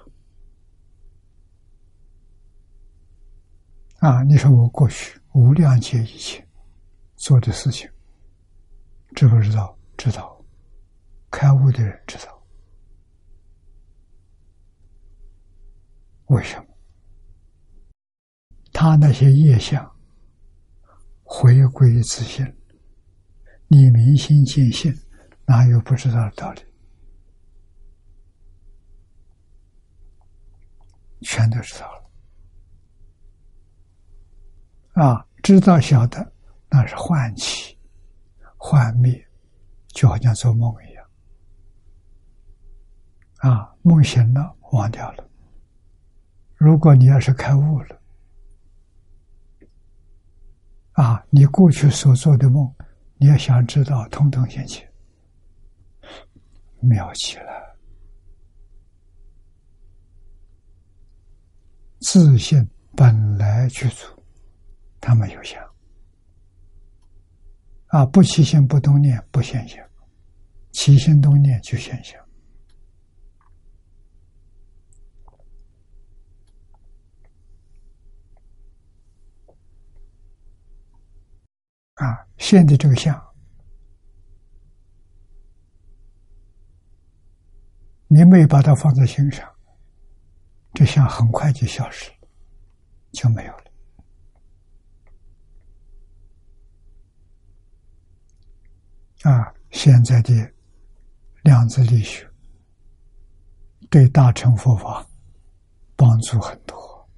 [3.99, 4.23] 啊！
[4.23, 6.47] 你说我过去无量劫以前
[7.17, 7.89] 做的事情。
[9.15, 9.75] 知不知道？
[9.97, 10.45] 知道，
[11.31, 12.45] 开悟的人知道。
[16.25, 16.65] 为什么？
[18.73, 19.89] 他那些业相
[21.23, 22.45] 回归自信，
[23.69, 24.93] 你明心见性，
[25.45, 26.61] 哪有不知道的道理？
[31.21, 32.03] 全都知道了。
[35.01, 36.33] 啊，知道晓得，
[36.69, 37.74] 那是唤起。
[38.67, 39.23] 幻灭，
[39.89, 41.07] 就好像做梦一样，
[43.37, 45.29] 啊，梦醒了，忘掉了。
[46.55, 48.01] 如果你要是开悟了，
[50.93, 52.73] 啊，你过去所做的梦，
[53.17, 54.83] 你要想知道，通通现起，
[56.79, 57.77] 妙极了，
[61.99, 64.07] 自信本来具足，
[64.99, 65.63] 他没有想。
[67.87, 68.05] 啊！
[68.05, 69.85] 不起心不动念不现象，
[70.71, 72.19] 起心动念就现象。
[81.95, 83.17] 啊，现的这个相，
[88.07, 89.49] 你没把它放在心上，
[90.73, 92.27] 这相很快就消失了，
[93.13, 93.64] 就没有了。
[99.25, 100.31] 啊，现在的
[101.41, 102.29] 量子力学
[103.89, 105.03] 对大乘佛法
[105.95, 107.09] 帮助很多，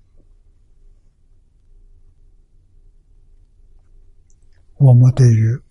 [4.75, 5.61] 我们对于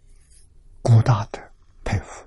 [0.82, 1.40] 古大的
[1.82, 2.22] 佩服。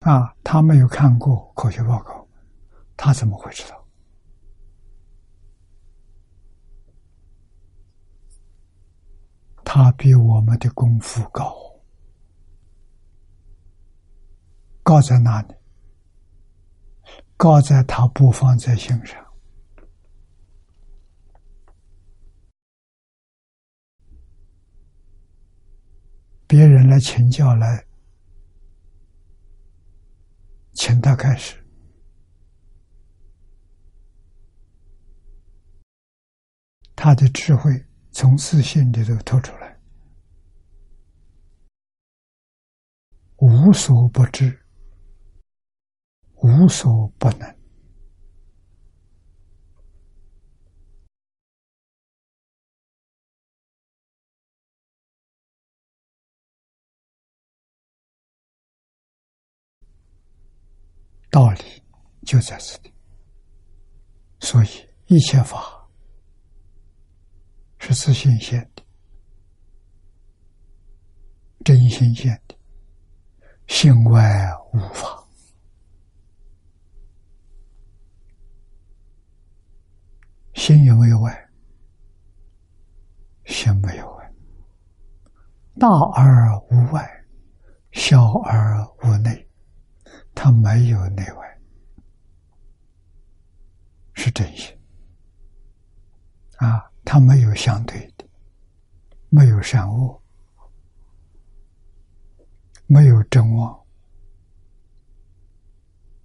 [0.00, 2.26] 啊，他没有看过科学报告，
[2.96, 3.86] 他怎么会知道？
[9.64, 11.63] 他比我们的功夫高。
[14.84, 15.54] 高在哪里？
[17.38, 19.24] 高在他不放在心上。
[26.46, 27.86] 别人来请教来，
[30.74, 31.56] 请他开始，
[36.94, 39.80] 他的智慧从自信里头透出来，
[43.38, 44.63] 无所不知。
[46.44, 47.56] 无所不能，
[61.30, 61.82] 道理
[62.26, 62.92] 就在这里。
[64.40, 64.68] 所以
[65.06, 65.88] 一切法
[67.78, 68.82] 是自性现的、
[71.64, 72.54] 真心现的，
[73.66, 74.20] 性外
[74.74, 75.23] 无法。
[80.54, 81.48] 心有没有外？
[83.44, 84.32] 心没有外。
[85.78, 87.24] 大而无外，
[87.92, 89.48] 小而无内，
[90.34, 91.60] 它没有内外，
[94.14, 94.74] 是真心。
[96.56, 98.24] 啊，它没有相对的，
[99.28, 100.22] 没有善恶，
[102.86, 103.84] 没有真妄。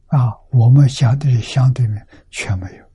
[0.08, 2.89] 啊，我们相对的相对面全没有。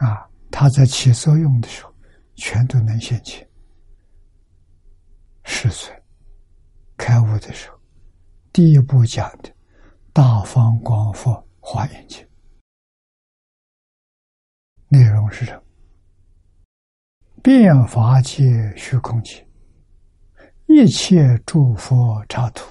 [0.00, 1.94] 啊，它在起作用的时候，
[2.34, 3.46] 全都能现起。
[5.44, 5.94] 十岁
[6.96, 7.78] 开悟的时候，
[8.50, 9.54] 第一步讲的
[10.12, 12.26] 大方广佛华严经，
[14.88, 15.62] 内容是什么？
[17.42, 19.46] 变法界虚空界，
[20.66, 22.64] 一切诸佛刹土，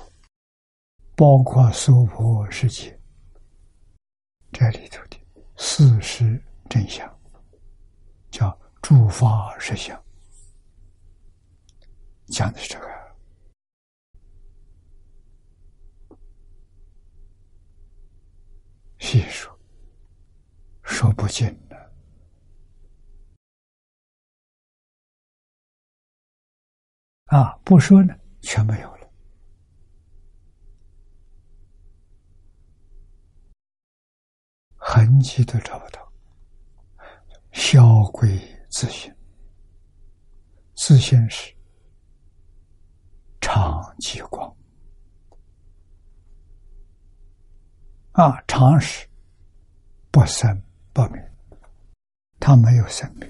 [1.15, 2.99] 包括娑婆世界，
[4.51, 5.17] 这里头的
[5.57, 7.18] 事实真相。
[8.31, 10.01] 叫诸法实相，
[12.27, 12.87] 讲的是这个，
[18.99, 19.59] 细说
[20.83, 21.91] 说不尽的
[27.25, 27.53] 啊！
[27.63, 29.11] 不说呢，全没有了，
[34.75, 36.08] 痕迹都找不到。
[37.51, 38.39] 消归
[38.69, 39.13] 自性，
[40.75, 41.53] 自性是
[43.41, 44.55] 常寂光
[48.11, 49.07] 啊，常识
[50.11, 50.61] 不生
[50.93, 51.31] 不灭，
[52.39, 53.27] 它没有生命。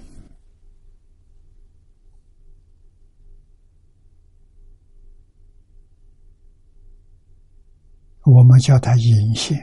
[8.24, 9.58] 我们叫它隐现，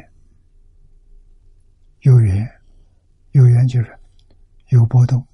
[2.00, 2.44] 有缘，
[3.32, 3.95] 有缘就是。
[4.68, 5.26] 有波动，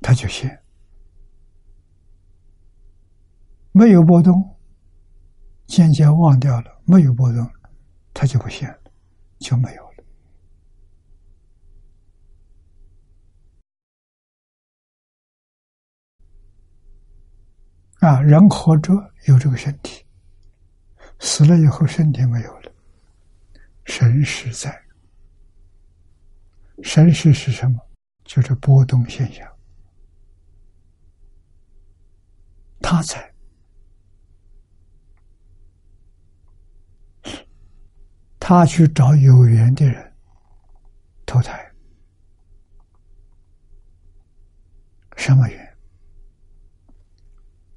[0.00, 0.50] 它就现；
[3.72, 4.56] 没有波动，
[5.66, 6.82] 渐渐忘掉了。
[6.84, 7.48] 没有波动，
[8.12, 8.78] 它就不现了，
[9.38, 9.92] 就没有了。
[18.00, 18.92] 啊，人活着
[19.28, 20.04] 有这个身体，
[21.20, 22.71] 死了以后身体没有了。
[23.84, 24.82] 神识在，
[26.82, 27.78] 神识是什么？
[28.24, 29.46] 就是波动现象。
[32.80, 33.34] 他在，
[38.38, 40.12] 他去找有缘的人
[41.26, 41.72] 投胎，
[45.16, 45.76] 什么缘？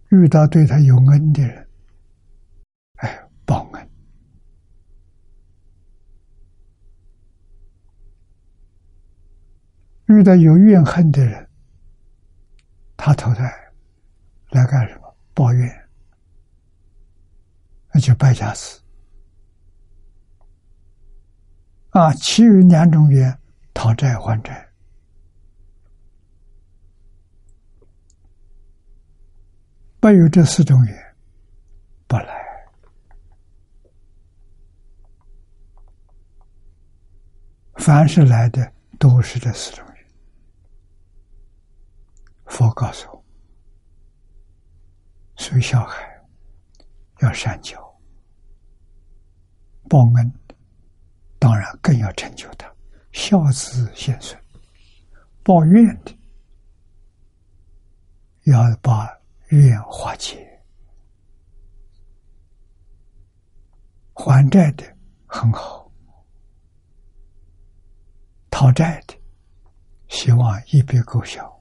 [0.10, 1.68] 遇到对他有恩的人，
[2.97, 3.89] 哎，报恩。
[10.08, 11.49] 遇到有怨恨的人，
[12.95, 13.43] 他投胎
[14.51, 15.16] 来干什么？
[15.34, 15.89] 抱怨，
[17.91, 18.80] 那就败家子
[21.89, 22.14] 啊！
[22.14, 23.38] 其余两种缘，
[23.74, 24.70] 讨债还债，
[30.01, 31.16] 没有这四种缘，
[32.08, 32.45] 不来。
[37.78, 39.86] 凡是来的，都是这四种。
[42.45, 43.25] 佛告诉我
[45.35, 46.05] ：“所以小孩
[47.21, 47.79] 要善教，
[49.89, 50.31] 报恩，
[51.39, 52.71] 当然更要成就他
[53.11, 54.39] 孝子贤孙。
[55.43, 56.17] 报怨的，
[58.45, 59.09] 要把
[59.49, 60.37] 怨化解；
[64.13, 64.83] 还债的
[65.25, 65.91] 很好，
[68.49, 69.15] 讨债的，
[70.07, 71.53] 希望一笔勾销。”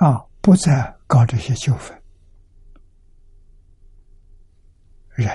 [0.00, 0.26] 啊！
[0.40, 2.02] 不再搞这些纠纷。
[5.10, 5.28] 人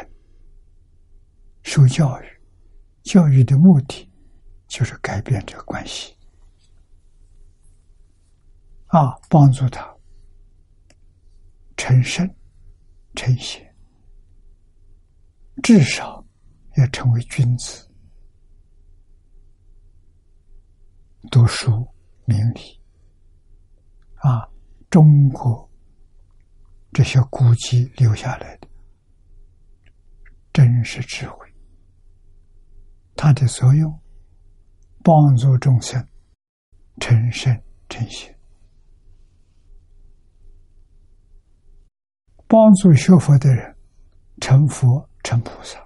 [1.61, 2.41] 受教育，
[3.03, 4.11] 教育的目的
[4.67, 6.17] 就是改变这个关系。
[8.87, 9.95] 啊，帮助他
[11.77, 12.27] 成圣
[13.13, 13.63] 成贤，
[15.61, 16.25] 至少
[16.77, 17.87] 要成为君子，
[21.29, 21.87] 读书
[22.25, 22.81] 明理。
[24.15, 24.49] 啊。
[24.89, 25.69] 中国
[26.93, 28.67] 这些古籍留下来的，
[30.53, 31.53] 真实智慧，
[33.15, 33.99] 它的作用
[35.03, 36.07] 帮助众生
[36.99, 38.33] 成圣成贤，
[42.47, 43.75] 帮助学佛的人
[44.39, 45.84] 成佛成菩萨。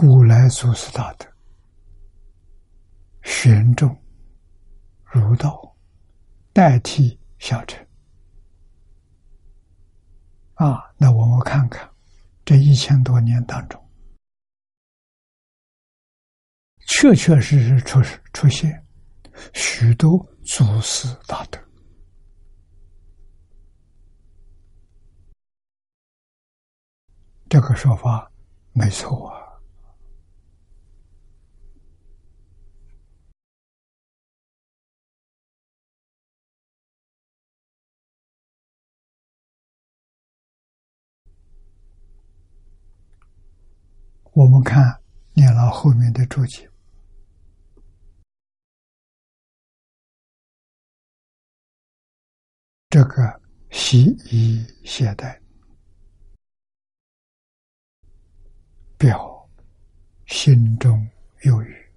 [0.00, 1.26] 古来祖师大德，
[3.20, 3.94] 玄重
[5.04, 5.76] 儒道，
[6.54, 7.86] 代替小乘。
[10.54, 11.86] 啊，那我们看看
[12.46, 13.78] 这一千多年当中，
[16.86, 18.00] 确确实实出
[18.32, 18.82] 出现
[19.52, 21.60] 许多祖师大德，
[27.50, 28.32] 这个说法
[28.72, 29.39] 没错啊。
[44.32, 45.02] 我们看
[45.34, 46.70] 念老后面的注解，
[52.88, 55.38] 这个习以懈怠，
[58.96, 59.48] 表
[60.26, 61.06] 心中
[61.42, 61.92] 有余。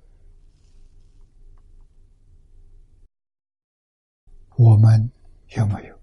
[4.56, 5.12] 我们
[5.50, 6.03] 有没有？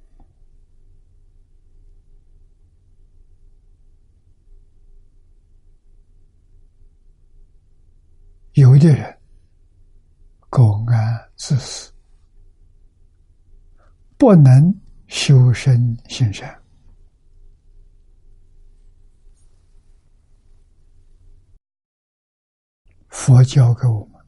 [8.61, 9.19] 有的人
[10.51, 11.91] 苟安自私，
[14.19, 16.63] 不能修身行善。
[23.09, 24.23] 佛教给我们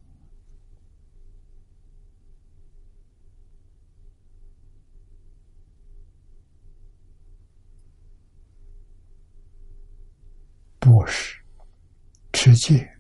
[10.81, 11.39] 布施、
[12.33, 12.92] 持戒。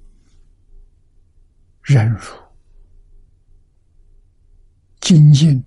[1.83, 2.21] 忍辱、
[5.01, 5.63] 精进、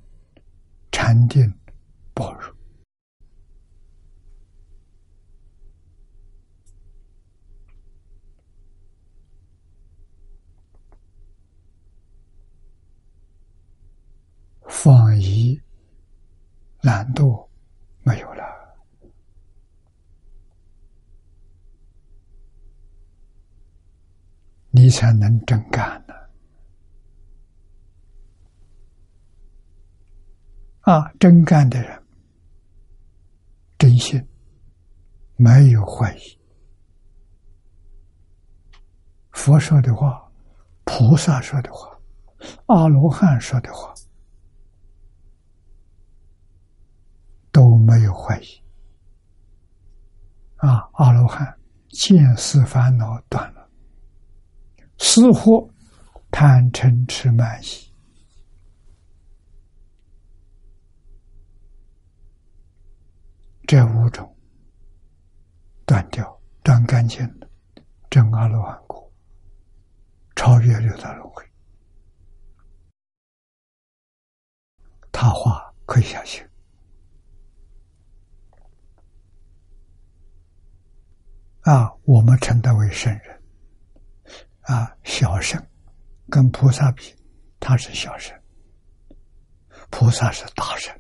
[0.90, 1.54] 禅定、
[2.14, 2.56] 般若，
[14.70, 15.62] 放逸
[16.82, 17.46] 懒惰
[18.04, 18.46] 没有了。
[24.76, 26.14] 你才能真干呢！
[30.82, 32.04] 啊，真干的人，
[33.78, 34.22] 真心，
[35.38, 36.38] 没有怀疑。
[39.32, 40.30] 佛说的话，
[40.84, 41.98] 菩萨说的话，
[42.66, 43.94] 阿罗汉说的话，
[47.50, 48.48] 都没有怀疑。
[50.58, 51.58] 啊，阿罗汉
[51.88, 53.65] 见思烦恼断了。
[54.98, 55.72] 似乎
[56.32, 57.92] 贪嗔痴慢疑，
[63.68, 64.36] 这五种
[65.86, 67.50] 断掉、断干净的
[68.10, 69.12] 真阿罗汉果，
[70.36, 71.44] 超越六道轮回，
[75.12, 76.44] 他话可以相信
[81.62, 81.92] 啊！
[82.04, 83.45] 我们称他为圣人。
[84.66, 85.64] 啊，小圣
[86.28, 87.14] 跟菩萨比，
[87.60, 88.36] 他是小圣；
[89.92, 90.92] 菩萨是大圣。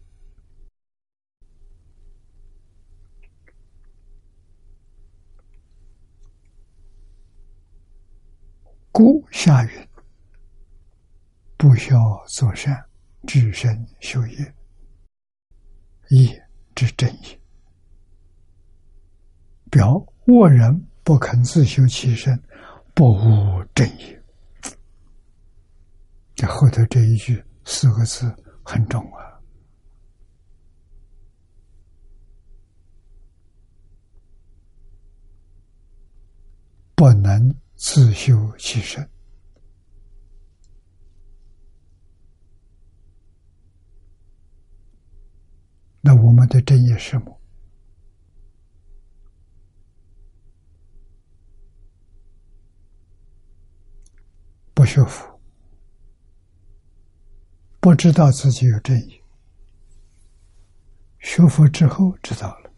[8.92, 9.90] 故下云：
[11.58, 11.98] 不孝
[12.28, 12.86] 作善，
[13.26, 14.56] 至身修业，
[16.10, 17.40] 业之正也。
[19.72, 19.96] 表
[20.28, 22.40] 恶人不肯自修其身。
[22.96, 24.24] 不务正业，
[26.34, 28.34] 这后头这一句四个字
[28.64, 29.38] 很重啊！
[36.96, 39.08] 不能自修其身，
[46.00, 47.42] 那我们的正业是什么？
[54.76, 55.40] 不学佛，
[57.80, 59.22] 不知道自己有正义。
[61.20, 62.70] 学佛之后知道了。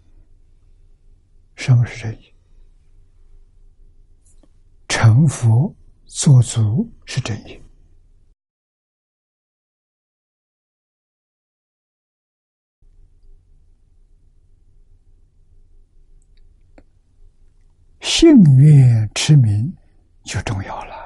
[1.55, 2.31] 什么是正义？
[4.87, 5.75] 成佛
[6.05, 7.59] 做足是正义。
[18.01, 19.75] 幸运之名
[20.23, 20.96] 就重要了。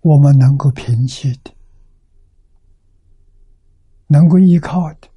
[0.00, 1.54] 我们能够凭借的，
[4.06, 5.08] 能够依靠的，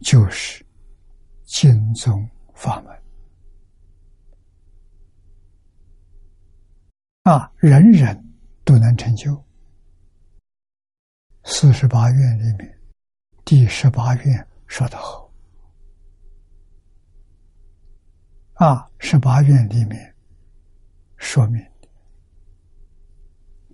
[0.00, 0.64] 就是
[1.44, 3.02] 经宗法门
[7.22, 7.52] 啊！
[7.56, 8.34] 人人
[8.64, 9.42] 都能成就。
[11.44, 12.80] 四十八愿里面，
[13.44, 15.32] 第十八愿说得好
[18.54, 18.90] 啊！
[18.98, 20.14] 十八愿里面
[21.16, 21.64] 说明。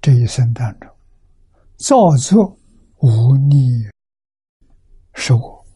[0.01, 0.91] 这一生当中，
[1.77, 2.59] 造作
[3.01, 3.87] 无逆
[5.13, 5.67] 受我，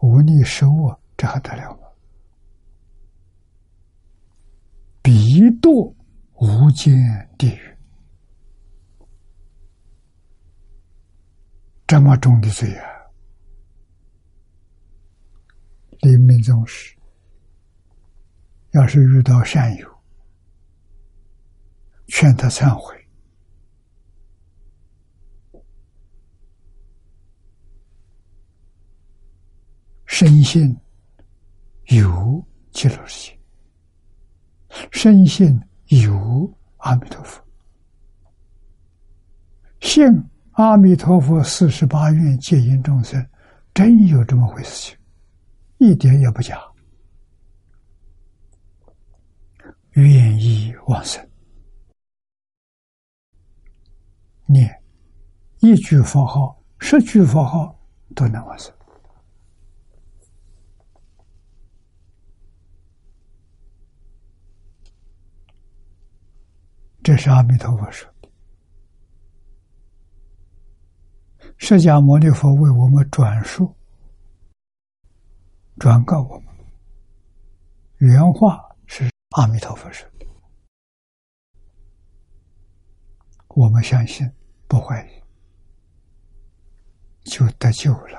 [0.00, 1.80] 无逆受我，这还得了吗？
[5.02, 5.94] 必堕
[6.36, 6.94] 无间
[7.36, 7.76] 地狱，
[11.86, 12.88] 这么重的罪啊！
[16.00, 16.96] 临命终时，
[18.70, 19.93] 要是遇到善友。
[22.06, 22.94] 劝他忏悔，
[30.06, 30.76] 深信
[31.86, 33.38] 有极乐世界，
[34.92, 37.42] 深信有阿弥陀佛，
[39.80, 40.04] 信
[40.52, 43.26] 阿弥陀佛四十八愿戒引众生，
[43.72, 44.98] 真有这么回事情，
[45.78, 46.60] 一点也不假，
[49.92, 51.28] 愿意往生。
[54.46, 54.82] 念
[55.60, 57.78] 一句佛号、十句佛号
[58.14, 58.74] 都能完成。
[67.02, 68.10] 这是阿弥陀佛说。
[71.56, 73.74] 释迦牟尼佛为我们转述、
[75.78, 76.54] 转告我们，
[77.98, 80.08] 原话是阿弥陀佛说。
[83.54, 84.30] 我们相信，
[84.66, 85.08] 不怀疑，
[87.30, 88.18] 就得救了。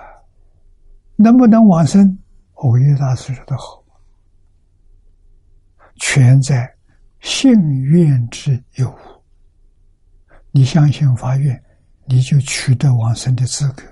[1.17, 2.17] 能不能往生？
[2.53, 3.83] 欧耶大师说的好，
[5.97, 6.73] 全在
[7.19, 8.97] 信愿之有。
[10.51, 11.61] 你相信发愿，
[12.05, 13.83] 你就取得往生的资格。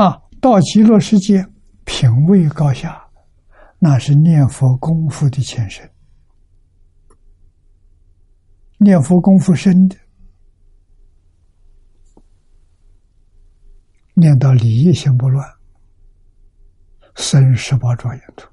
[0.00, 1.44] 啊，到极乐世界，
[1.84, 3.04] 品位高下，
[3.78, 5.90] 那是念佛功夫的前身。
[8.84, 9.96] 念佛功夫深的，
[14.12, 15.42] 念到理业心不乱，
[17.14, 18.46] 生十八庄严土；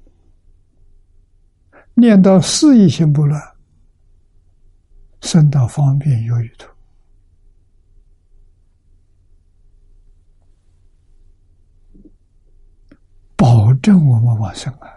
[1.92, 3.38] 念到事业心不乱，
[5.20, 6.66] 生到方便有余土。
[13.36, 14.88] 保证我们往生啊！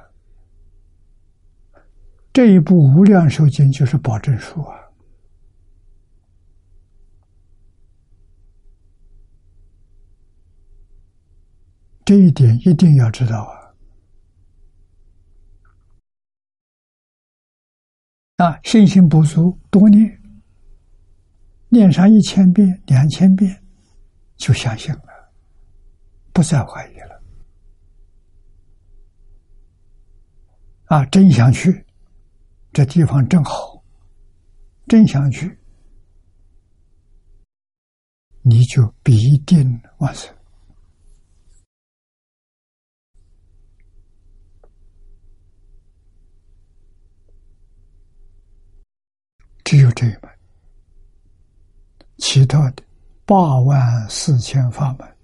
[2.32, 4.85] 这一部无量寿经就是保证书啊！
[12.06, 13.42] 这一点一定要知道
[18.38, 18.46] 啊！
[18.46, 20.22] 啊，信心不足，多念，
[21.70, 23.60] 念上一千遍、两千遍，
[24.38, 25.34] 就相信了，
[26.32, 27.24] 不再怀疑了。
[30.86, 31.84] 啊，真想去，
[32.72, 33.84] 这地方正好，
[34.88, 35.58] 真想去，
[38.44, 40.32] 你就必定完成。
[49.76, 50.22] 只有这一门，
[52.18, 52.84] 其他的
[53.26, 55.18] 八万四千法门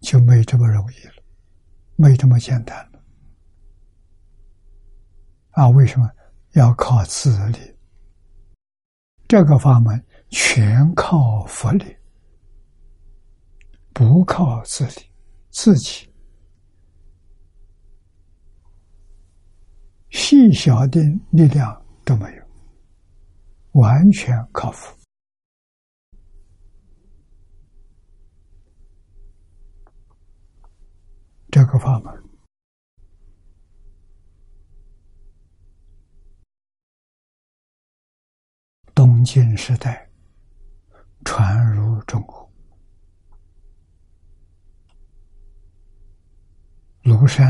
[0.00, 1.22] 就没这么容易了，
[1.94, 3.00] 没这么简单了。
[5.50, 6.10] 啊，为什么
[6.54, 7.58] 要靠自力？
[9.28, 11.96] 这个法门全靠佛力，
[13.92, 15.08] 不靠自力，
[15.50, 16.12] 自己
[20.10, 22.45] 细小的力量都没有。
[23.76, 24.96] 完全靠佛，
[31.50, 32.24] 这个法门，
[38.94, 40.10] 东晋时代
[41.22, 42.50] 传入中国，
[47.02, 47.46] 庐山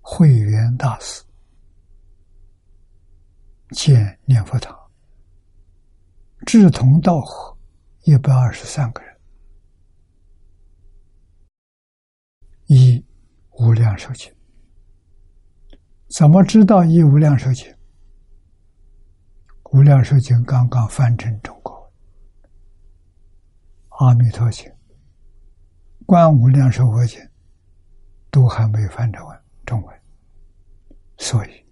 [0.00, 1.24] 慧远大师
[3.70, 4.79] 建念佛堂。
[6.46, 7.56] 志同道合，
[8.04, 9.16] 一百二十三个人，
[12.66, 13.04] 一
[13.58, 14.32] 无量寿经。
[16.08, 17.72] 怎么知道一无量寿经？
[19.72, 21.92] 无量寿经刚刚翻成中国，
[23.90, 24.68] 阿弥陀经、
[26.06, 27.20] 观无量寿佛经
[28.30, 30.00] 都还没翻成文中文，
[31.18, 31.64] 所以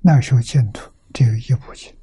[0.00, 1.94] 那时候净土只有一部经。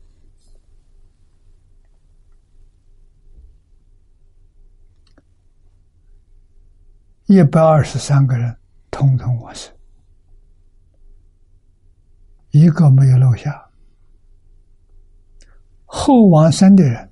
[7.32, 8.58] 一百二十三个人，
[8.90, 9.70] 通通我是，
[12.50, 13.70] 一个没有漏下。
[15.86, 17.08] 后往生的人，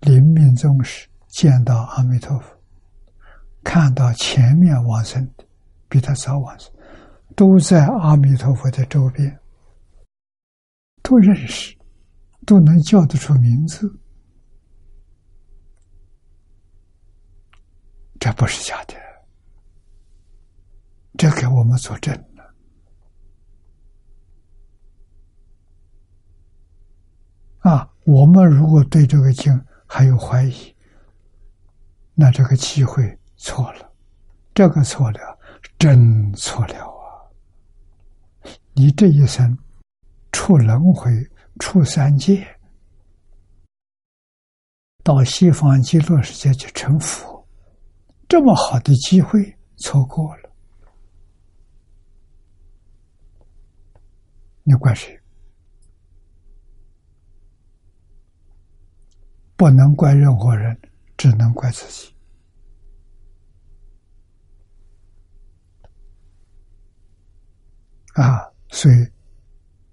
[0.00, 2.54] 临命终时见到阿弥陀佛，
[3.62, 5.44] 看到前面往生的
[5.88, 6.70] 比他早往生，
[7.34, 9.40] 都在阿弥陀佛的周边，
[11.02, 11.74] 都认识，
[12.44, 13.90] 都能叫得出名字。
[18.24, 18.94] 这不是假的，
[21.18, 22.54] 这给我们作证了。
[27.58, 30.74] 啊，我们如果对这个经还有怀疑，
[32.14, 33.92] 那这个机会错了，
[34.54, 35.38] 这个错了，
[35.78, 37.28] 真错了啊！
[38.72, 39.54] 你这一生
[40.32, 41.12] 出轮回，
[41.58, 42.42] 出三界，
[45.02, 47.33] 到西方极乐世界去成佛。
[48.28, 50.50] 这么好的机会错过了，
[54.62, 55.20] 你怪谁？
[59.56, 60.76] 不能怪任何人，
[61.16, 62.12] 只能怪自己。
[68.14, 68.94] 啊，所以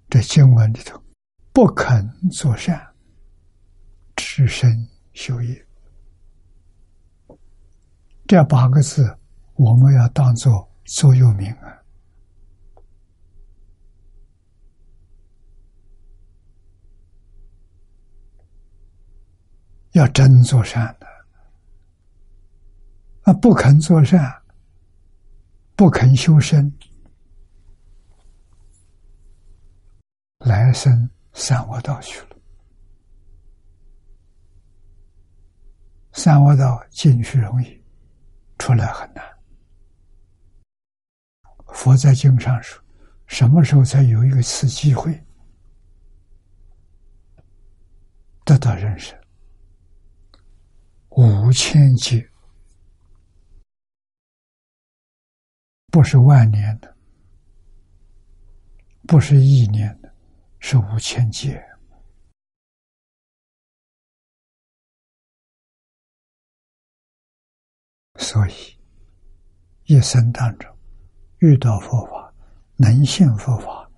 [0.09, 1.01] 这经文里头，
[1.51, 2.95] 不肯做善，
[4.15, 5.67] 只身修业。
[8.31, 9.13] 这八个字，
[9.55, 11.83] 我们要当做座右铭啊！
[19.91, 21.05] 要真做善的，
[23.23, 24.41] 啊，不肯做善，
[25.75, 26.73] 不肯修身，
[30.37, 32.37] 来生三恶道去了。
[36.13, 37.80] 三恶道进去容易。
[38.61, 39.25] 出来很难。
[41.73, 42.79] 佛在经上说，
[43.25, 45.19] 什么时候才有一次机会
[48.45, 49.19] 得到人生？
[51.09, 52.29] 五千劫，
[55.87, 56.95] 不是万年的，
[59.07, 60.15] 不是一年的，
[60.59, 61.59] 是五千劫。
[68.21, 68.53] 所以，
[69.85, 70.69] 一生当中
[71.39, 72.31] 遇到佛法，
[72.77, 73.89] 能信佛法，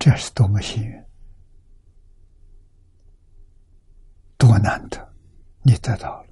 [0.00, 1.04] 这是多么幸运，
[4.36, 4.98] 多难得！
[5.62, 6.28] 你得到了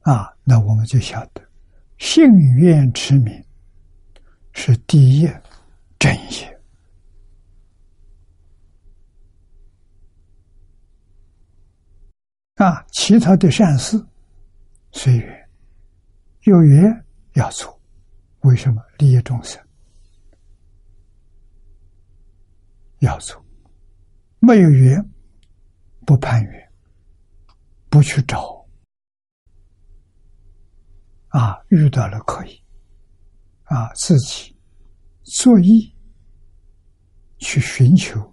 [0.00, 1.46] 啊，那我们就晓得，
[1.98, 2.24] 信
[2.56, 3.44] 愿持名
[4.54, 5.30] 是第一
[5.98, 6.51] 正业。
[12.62, 14.00] 啊，其他的善事
[14.92, 15.50] 随缘，
[16.42, 17.76] 有缘要做，
[18.42, 19.60] 为什么利益众生
[23.00, 23.44] 要做？
[24.38, 25.04] 没有缘
[26.06, 26.72] 不攀缘，
[27.90, 28.64] 不去找
[31.30, 32.62] 啊，遇到了可以
[33.64, 34.56] 啊，自己
[35.24, 35.92] 作意
[37.38, 38.32] 去寻求，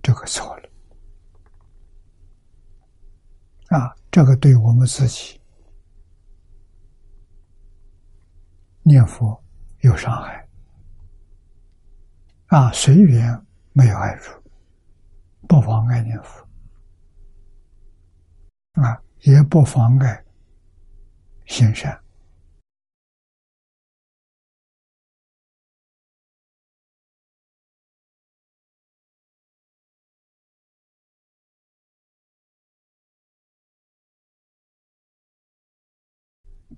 [0.00, 0.61] 这个错了。
[3.72, 5.40] 啊，这个对我们自己
[8.82, 9.42] 念佛
[9.80, 10.46] 有伤害。
[12.48, 14.38] 啊，随缘没有害处，
[15.48, 16.46] 不妨碍念佛。
[18.72, 20.22] 啊，也不妨碍
[21.46, 22.01] 行善。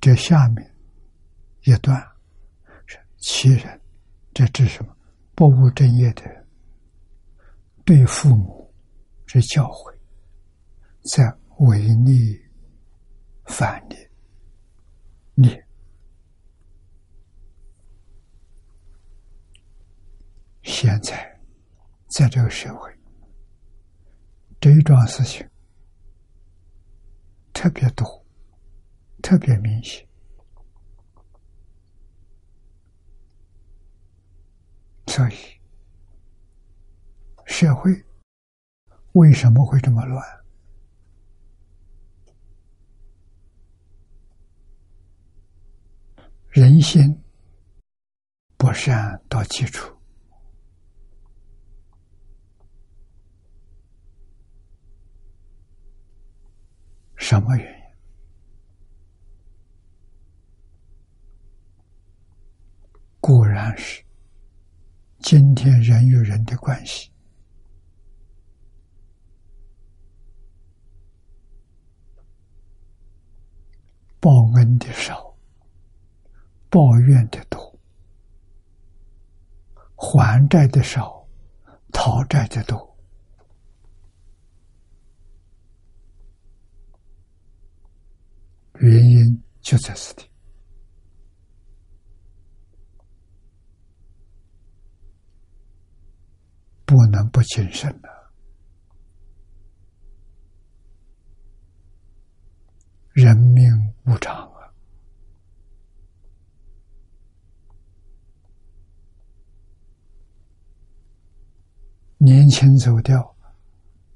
[0.04, 0.70] 这下面
[1.62, 1.98] 一段
[2.84, 3.80] 是其人，
[4.34, 4.94] 这指什么？
[5.34, 6.46] 不务正业的人，
[7.86, 8.70] 对父母
[9.24, 9.96] 之教诲，
[11.10, 12.38] 在违逆
[13.46, 13.96] 反逆
[15.36, 15.58] 逆
[20.64, 21.40] 现在
[22.08, 22.94] 在这个社会，
[24.60, 25.48] 这一桩事情
[27.54, 28.23] 特别多，
[29.24, 30.06] 特别明显，
[35.06, 35.34] 所以
[37.46, 37.90] 社会
[39.12, 40.22] 为什么会这么乱？
[46.50, 47.24] 人心
[48.58, 49.90] 不善到基础，
[57.16, 57.83] 什么原因？
[63.26, 64.04] 固然是
[65.20, 67.10] 今天人与人的关系，
[74.20, 75.34] 报恩的少。
[76.68, 77.78] 抱怨的多，
[79.96, 81.26] 还债的少，
[81.92, 82.98] 讨债的多，
[88.80, 90.28] 原因就在此地，
[96.84, 98.08] 不能不谨慎的，
[103.12, 104.72] 人命无常啊。
[112.18, 113.36] 年轻走掉，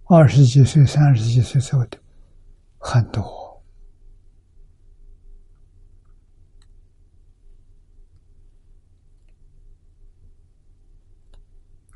[0.05, 1.99] 二十几岁、三十几岁走的
[2.79, 3.23] 很多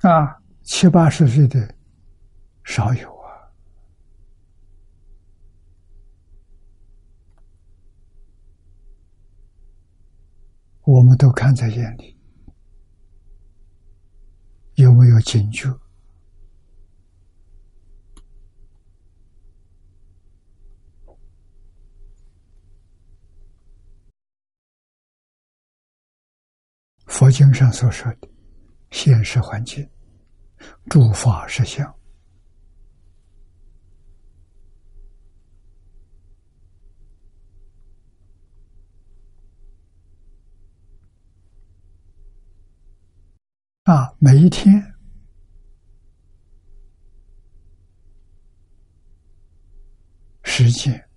[0.02, 1.74] 啊，七八十岁的
[2.64, 3.50] 少有啊，
[10.84, 12.16] 我们都看在眼里，
[14.74, 15.68] 有没有警觉？
[27.06, 28.28] 佛经上所说的
[28.90, 29.88] 现实环境、
[30.88, 31.86] 诸法实相
[43.84, 44.72] 啊，每一天
[50.44, 51.08] 时间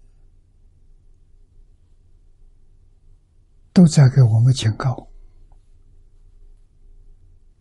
[3.72, 5.08] 都在给我们警告。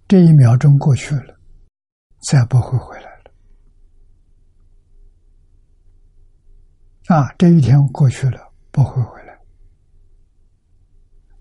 [0.09, 1.39] 这一秒钟过去了，
[2.25, 3.31] 再不会回来了。
[7.09, 9.39] 啊，这一天过去了，不会回来，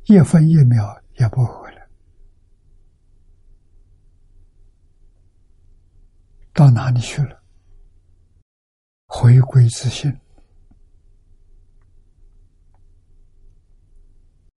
[0.06, 1.88] 一分一秒也不会回来。
[6.54, 7.42] 到哪里去了？
[9.08, 10.20] 回归自信，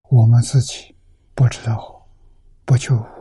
[0.09, 0.95] 我们自己
[1.33, 2.07] 不知道，
[2.65, 3.16] 不救。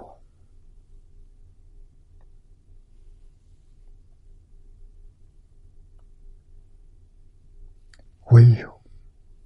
[8.27, 8.83] 唯有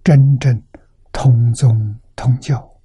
[0.03, 0.63] 真正
[1.13, 2.81] 通宗通教、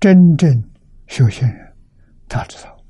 [0.00, 0.62] 真正
[1.06, 1.76] 修行人，
[2.28, 2.84] 他知道，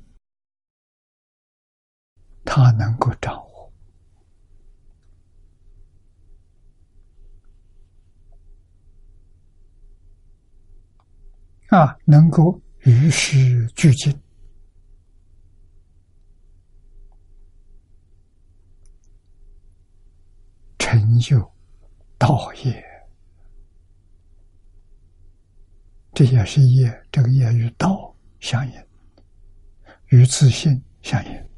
[2.43, 3.71] 他能够掌握
[11.67, 14.19] 啊，能够与时俱进。
[20.91, 21.39] 成就
[22.17, 22.83] 道业，
[26.15, 26.91] 这也是业。
[27.11, 28.73] 这个业与道相应，
[30.07, 31.49] 与自信相应。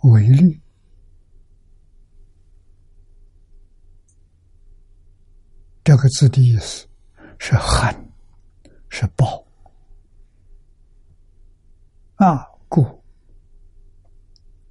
[0.00, 0.60] 为利，
[5.84, 6.89] 这个字的意思。
[7.42, 8.12] 是恨，
[8.90, 9.42] 是报
[12.16, 12.46] 啊！
[12.68, 13.02] 故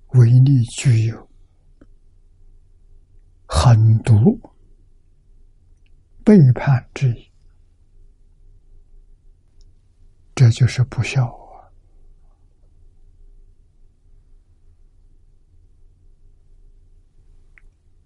[0.10, 1.30] 为利具有
[3.48, 4.40] 狠毒、
[6.24, 7.32] 背叛之意，
[10.36, 11.74] 这就是不孝啊！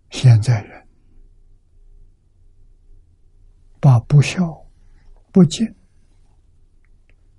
[0.10, 0.83] 现在人。
[3.84, 4.66] 把不孝、
[5.34, 5.68] 不敬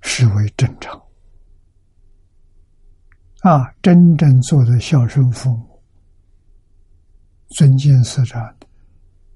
[0.03, 1.03] 视为正常
[3.41, 3.73] 啊！
[3.81, 5.83] 真正做的孝顺父母，
[7.57, 8.55] 尊敬师长，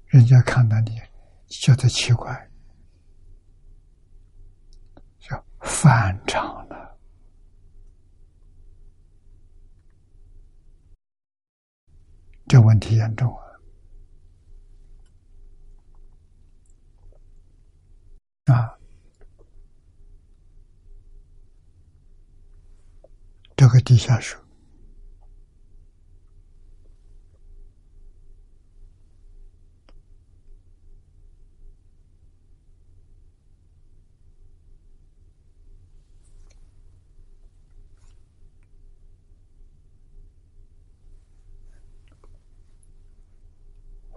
[0.05, 1.01] 人家看到你
[1.47, 2.51] 觉得奇怪，
[5.17, 6.95] 叫反常了，
[12.47, 13.48] 这问题严重啊！
[18.51, 18.75] 啊，
[23.55, 24.35] 这个地下室。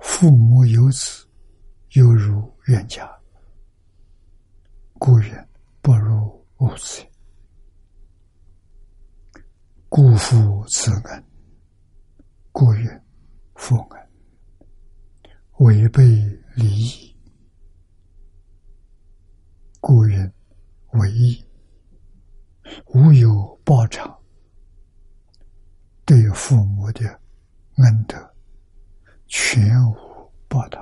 [0.01, 1.27] 父母有子，
[1.91, 3.05] 犹如冤家；
[5.05, 5.49] 故人
[5.81, 7.05] 不如无子。
[9.89, 11.25] 故父子恩，
[12.53, 13.03] 故曰
[13.57, 14.09] 父恩。
[15.59, 16.05] 违背
[16.55, 17.17] 礼义，
[19.81, 20.33] 故人
[20.93, 21.45] 为义。
[22.95, 24.17] 无有报偿，
[26.05, 27.05] 对父母的
[27.79, 28.35] 恩德，
[29.27, 29.97] 全无。
[30.47, 30.81] 报答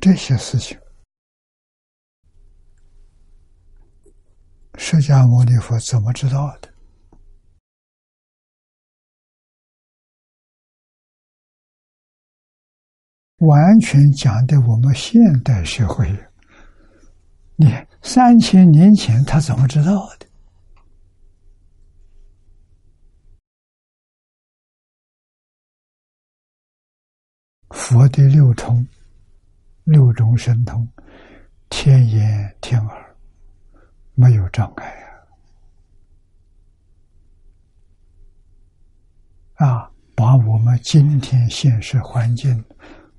[0.00, 0.80] 这些事情，
[4.76, 6.72] 释迦牟尼佛怎么知道的？
[13.46, 16.08] 完全讲的我们现代社会，
[17.56, 17.66] 你
[18.02, 20.26] 三千年前他怎么知道的？
[27.70, 28.86] 佛的六通，
[29.90, 30.88] 六种神通，
[31.68, 33.16] 天眼天耳，
[34.14, 34.86] 没有障碍
[39.56, 39.66] 啊！
[39.66, 42.64] 啊，把我们今天现实环境，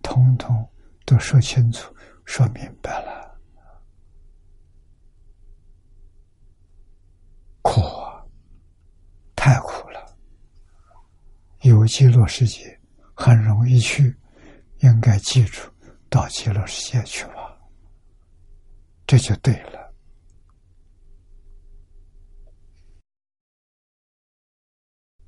[0.01, 0.65] 通通
[1.03, 1.93] 都说清楚、
[2.23, 3.37] 说明白了。
[7.61, 8.23] 苦啊，
[9.35, 10.15] 太苦了。
[11.63, 12.79] 有极乐世界，
[13.13, 14.15] 很容易去。
[14.79, 15.70] 应该记住，
[16.11, 17.57] 到极乐世界去吧，
[19.07, 19.95] 这就对了。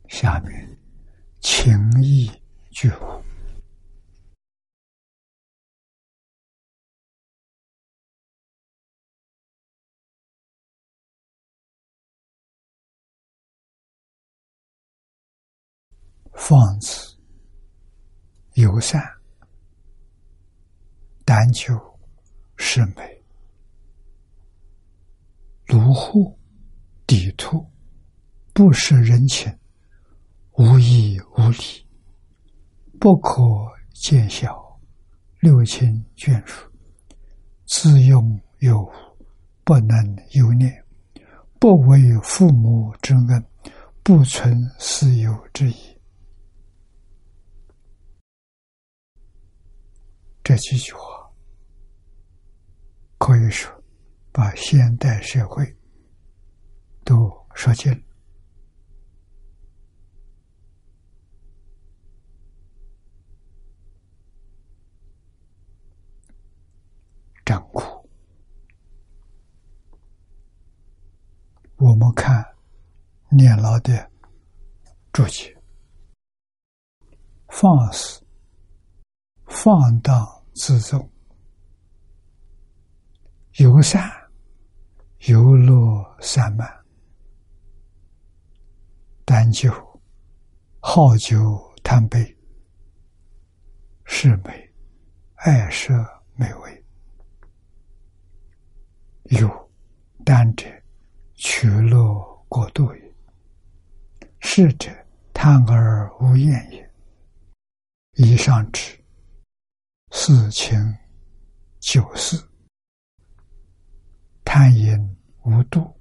[0.10, 0.78] 下面
[1.40, 2.30] 情意
[2.70, 3.24] 具悟，
[16.34, 17.18] 放子
[18.56, 19.23] 友善。
[21.36, 21.74] 单求
[22.58, 23.24] 是美，
[25.66, 26.38] 卢户
[27.08, 27.66] 抵兔，
[28.54, 29.52] 不识人情，
[30.52, 31.88] 无义无礼，
[33.00, 33.42] 不可
[33.96, 34.80] 见小，
[35.40, 36.70] 六亲眷属，
[37.66, 38.92] 自用有无，
[39.64, 39.98] 不能
[40.34, 40.86] 有念，
[41.60, 43.46] 不为父母之恩，
[44.04, 46.00] 不存私有之意。
[50.44, 51.13] 这几句话。
[53.24, 53.72] 可以说，
[54.34, 55.78] 把现代社会
[57.06, 57.98] 都说尽了。
[67.46, 68.10] 真苦！
[71.78, 72.46] 我们看
[73.30, 74.12] 念老的
[75.14, 75.58] 注解：
[77.48, 78.22] 放肆、
[79.46, 81.13] 放荡自重。
[83.58, 84.12] 游善，
[85.28, 86.68] 游乐散漫，
[89.24, 89.72] 单酒，
[90.80, 92.36] 好酒贪杯，
[94.06, 94.74] 是美，
[95.36, 95.94] 爱色
[96.34, 96.84] 美味，
[99.26, 99.72] 有
[100.26, 100.66] 单者
[101.36, 103.16] 取乐过度也，
[104.40, 104.90] 是者
[105.32, 106.92] 贪而无厌也。
[108.14, 109.00] 以上指
[110.10, 110.76] 四情
[111.80, 112.44] 九事。
[114.56, 116.00] 贪淫无度，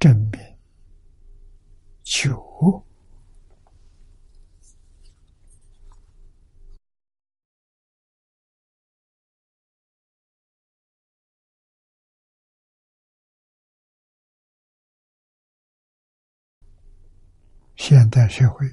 [0.00, 0.40] 正明
[2.02, 2.84] 九。
[17.76, 18.66] 现代社会，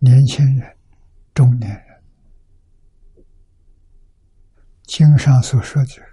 [0.00, 0.76] 年轻人、
[1.32, 3.24] 中年人，
[4.82, 6.07] 经上所说的。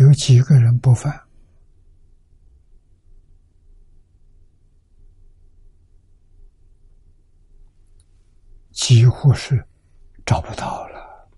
[0.00, 1.28] 有几个人不犯
[8.72, 9.62] 几乎是
[10.24, 11.28] 找不到了。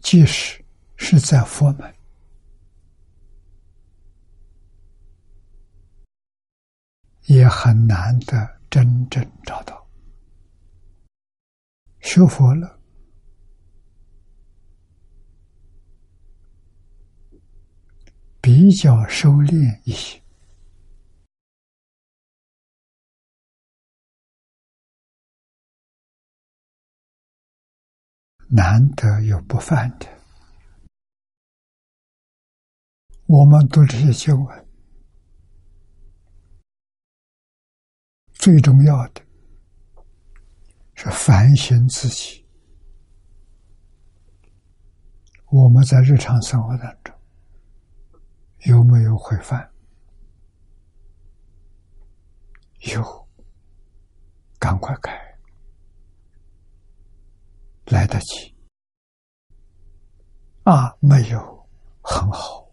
[0.00, 0.64] 即使
[0.96, 1.94] 是在佛门
[7.24, 9.88] 也很难的真正找到。
[12.00, 12.80] 学佛了，
[18.40, 20.22] 比较收敛一些。
[28.50, 30.06] 难得有不犯的，
[33.26, 34.67] 我们读这些经文，
[38.38, 39.20] 最重要的
[40.94, 42.44] 是反省自己。
[45.46, 47.14] 我们在日常生活当中
[48.66, 49.68] 有没有会犯？
[52.94, 53.28] 有，
[54.58, 55.26] 赶快改。
[57.86, 58.54] 来得及
[60.64, 60.94] 啊！
[61.00, 61.68] 没有
[62.02, 62.70] 很好，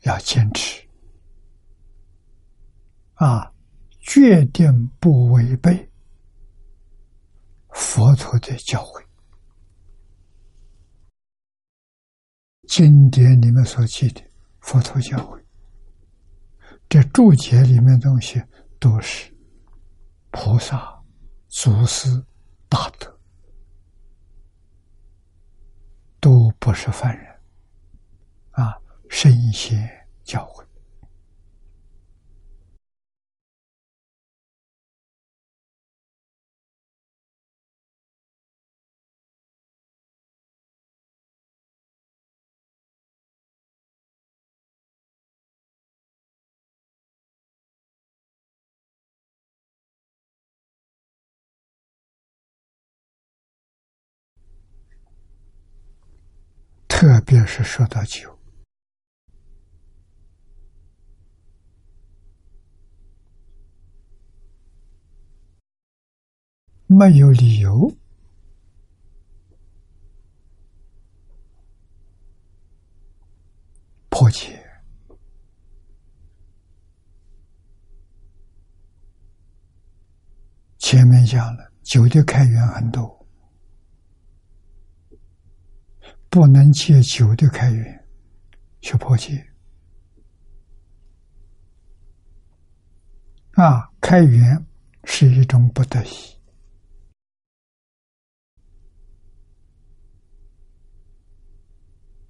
[0.00, 0.85] 要坚持
[3.16, 3.52] 啊！
[4.00, 5.90] 决定不违背
[7.70, 9.04] 佛陀的教诲，
[12.68, 14.22] 经典里面所记的
[14.60, 15.42] 佛陀教诲，
[16.88, 18.40] 这注解里面的东西
[18.78, 19.34] 都是
[20.30, 20.94] 菩萨。
[21.48, 22.08] 祖师
[22.68, 23.18] 大德
[26.20, 27.40] 都不是凡人
[28.50, 28.76] 啊，
[29.08, 29.88] 圣贤
[30.22, 30.65] 教诲，
[57.26, 58.38] 别是说到酒，
[66.86, 67.92] 没有理由
[74.08, 74.64] 破解。
[80.78, 83.15] 前面讲了，酒的开源很多。
[86.36, 88.06] 不能借酒的开源
[88.82, 89.42] 去破解
[93.52, 93.90] 啊！
[94.02, 94.66] 开源
[95.04, 96.10] 是一种不得已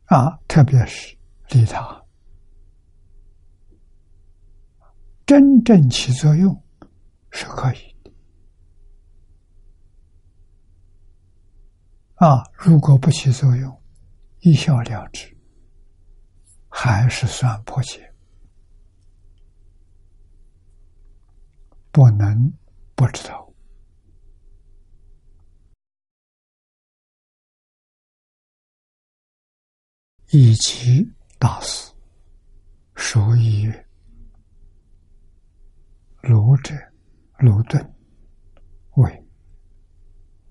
[0.04, 1.16] 啊，特别是
[1.48, 2.06] 利他，
[5.26, 6.62] 真正起作用
[7.32, 8.12] 是可以的
[12.14, 12.48] 啊！
[12.52, 13.82] 如果不起作用，
[14.46, 15.36] 一笑了之，
[16.68, 18.14] 还是算破解，
[21.90, 22.52] 不能
[22.94, 23.52] 不知道。
[30.30, 31.02] 以其
[31.40, 31.92] 大师
[32.94, 33.88] 所以曰
[36.22, 36.72] ：“儒者，
[37.40, 37.94] 鲁钝，
[38.94, 39.28] 为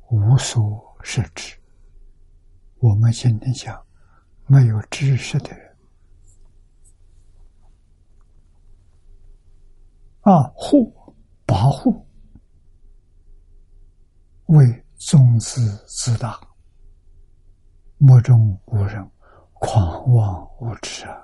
[0.10, 1.58] 无所设之。”
[2.86, 3.84] 我们今天讲。
[4.46, 5.76] 没有知识的人
[10.22, 10.94] 啊，护
[11.48, 12.06] 跋扈
[14.46, 16.40] 为宗师自大，
[17.98, 19.10] 目中无人，
[19.54, 21.24] 狂妄无知啊！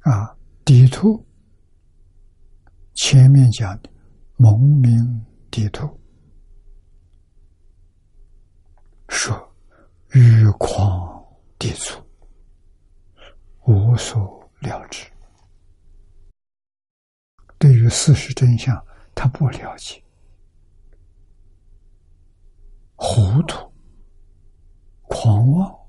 [0.00, 1.24] 啊，地图。
[2.94, 3.90] 前面讲的
[4.36, 5.98] 蒙明地图，
[9.08, 9.34] 说
[10.10, 11.24] 欲狂
[11.58, 11.98] 地足，
[13.66, 15.06] 无所了之。
[17.58, 18.76] 对于事实真相，
[19.14, 20.02] 他不了解，
[22.94, 23.72] 糊涂、
[25.02, 25.81] 狂妄。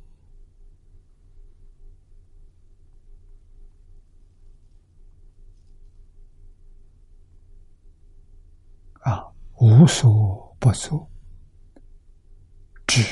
[9.03, 9.23] 啊
[9.55, 11.09] 无所不作，
[12.87, 13.03] 知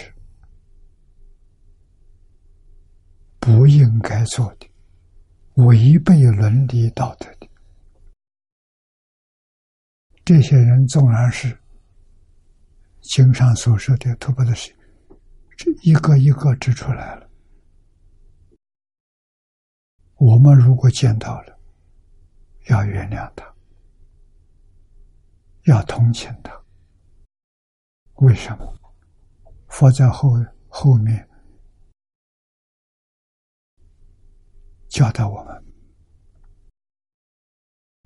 [3.39, 4.69] 不应该做的，
[5.55, 7.49] 违背伦理道德的，
[10.23, 11.57] 这些人纵然是
[13.01, 14.73] 经上所说的突破的事，
[15.57, 17.29] 这一个一个指出来了。
[20.15, 21.59] 我们如果见到了，
[22.69, 23.43] 要原谅他，
[25.65, 26.51] 要同情他。
[28.15, 28.73] 为什么？
[29.67, 30.31] 佛在后
[30.67, 31.27] 后面
[34.89, 35.65] 教导我们：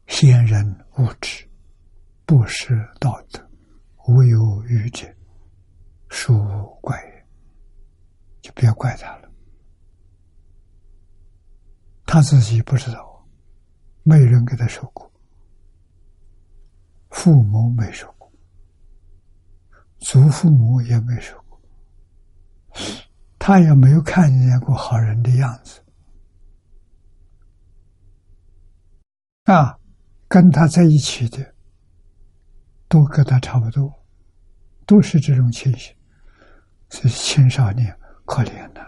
[0.08, 0.64] 先人
[0.98, 1.50] 无知，
[2.26, 3.50] 不识道德，
[4.08, 5.08] 无有愚者，
[6.10, 6.34] 殊
[6.82, 6.98] 怪。
[8.42, 9.32] 就不要怪他了，
[12.06, 13.28] 他自己不知道，
[14.04, 15.12] 没人给他受过，
[17.16, 18.30] 父母没说过，
[20.00, 21.60] 祖父母也没说过。
[23.40, 25.82] 他也没有看见过好人的样子
[29.46, 29.80] 啊，
[30.28, 31.56] 跟他在一起的
[32.90, 33.90] 都跟他差不多，
[34.86, 35.96] 都是这种情形，
[36.90, 38.82] 是青少年可怜的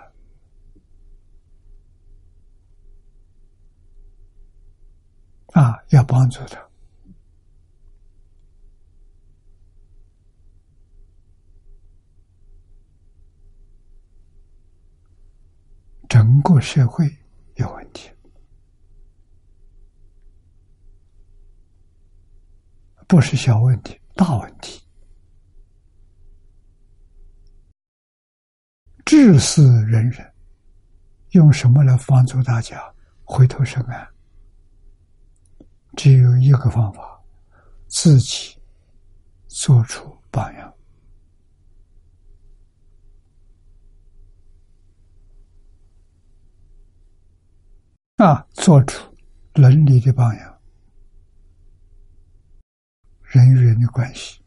[5.54, 6.67] 啊，要帮助他。
[16.08, 17.06] 整个社会
[17.56, 18.10] 有问题，
[23.08, 24.82] 不是小问题，大问题。
[29.04, 30.34] 治世人人
[31.32, 32.82] 用什么来帮助大家
[33.24, 34.08] 回头是岸？
[35.96, 37.22] 只有一个方法：
[37.88, 38.58] 自己
[39.48, 40.77] 做出榜样。
[48.18, 49.16] 啊，做出
[49.54, 50.60] 伦理的榜样，
[53.22, 54.42] 人与人的关系，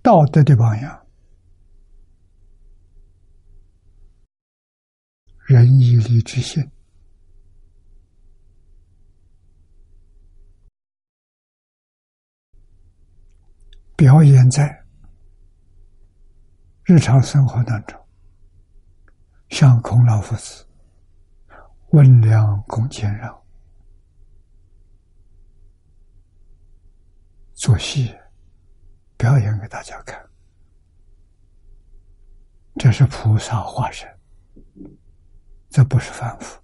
[0.00, 1.06] 道德的榜样，
[5.40, 6.70] 仁义礼智信，
[13.96, 14.84] 表演在
[16.84, 17.98] 日常生活当中。
[19.50, 20.64] 像孔老夫子
[21.90, 23.42] 温良恭俭让，
[27.52, 28.14] 做戏
[29.18, 30.18] 表演给大家看，
[32.76, 34.08] 这是菩萨化身，
[35.68, 36.58] 这不是凡夫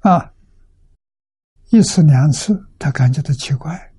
[0.00, 0.30] 啊！
[1.70, 3.93] 一次两次，他感觉到奇怪。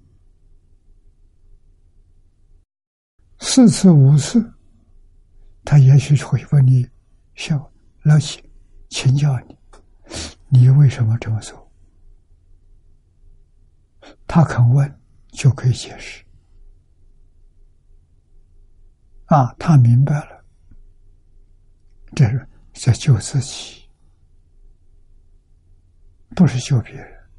[3.47, 4.43] 四次五次，
[5.63, 6.85] 他也许会问你
[7.35, 8.43] ：“小老七，
[8.89, 9.55] 请教你，
[10.49, 11.71] 你为什么这么做？”
[14.25, 14.99] 他肯问，
[15.31, 16.25] 就可以解释。
[19.25, 20.43] 啊，他明白了，
[22.15, 23.87] 这是在救自己，
[26.35, 27.29] 不是救别人，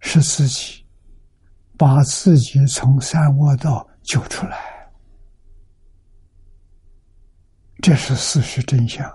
[0.00, 0.81] 是自己。
[1.76, 4.90] 把自己从三窝道救出来，
[7.80, 9.10] 这是事实真相。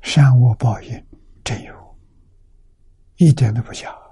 [0.00, 1.06] 善恶报应
[1.42, 1.98] 真有，
[3.16, 4.05] 一点都不假。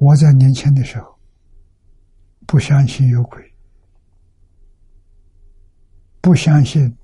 [0.00, 1.08] 我在年轻的时候。
[2.46, 3.54] 不相信有鬼，
[6.20, 6.98] 不相信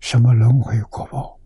[0.00, 1.40] 什么轮回果报，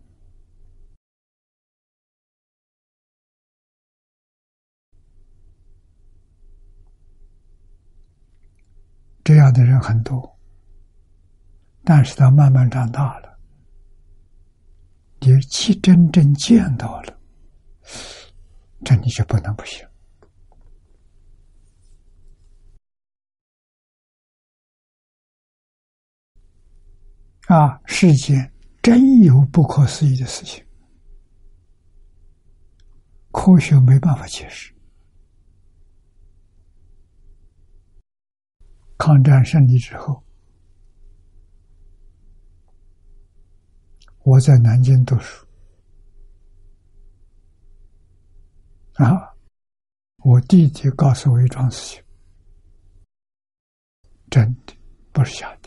[9.23, 10.37] 这样的人很多。
[11.85, 13.39] 但是他慢慢长大了，
[15.21, 17.17] 你去真正见到了，
[18.83, 19.87] 这你就不能不信。
[27.51, 27.81] 啊！
[27.85, 28.49] 世间
[28.81, 30.65] 真有不可思议的事情，
[33.29, 34.73] 科学没办法解释。
[38.97, 40.23] 抗战胜利之后，
[44.23, 45.45] 我在南京读书，
[48.93, 49.35] 啊，
[50.19, 52.03] 我弟弟告诉我一桩事情，
[54.29, 54.73] 真的
[55.11, 55.60] 不是假的。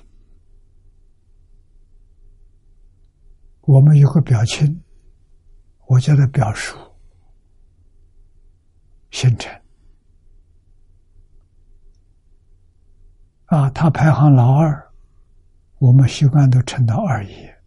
[3.66, 4.82] 我们有个表亲，
[5.86, 6.76] 我叫他表叔，
[9.10, 9.50] 姓陈。
[13.46, 14.92] 啊，他排行老二，
[15.78, 17.62] 我们习惯都称他二爷。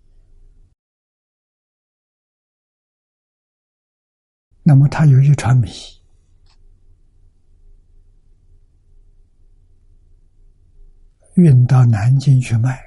[4.61, 5.69] 那么他有一船米
[11.35, 12.86] 运到南京去卖，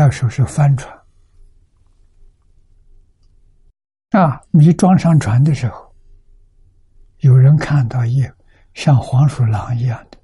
[0.00, 0.96] 那时候是帆船
[4.10, 5.92] 啊，米装上船的时候，
[7.18, 8.22] 有人看到一
[8.74, 10.16] 像黄鼠狼一样的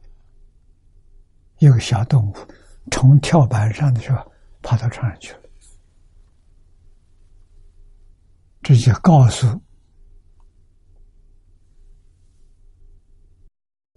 [1.59, 2.37] 一个小动物，
[2.93, 4.33] 从跳板上的时候
[4.63, 5.41] 跑到船上去了。
[8.63, 9.61] 直接告诉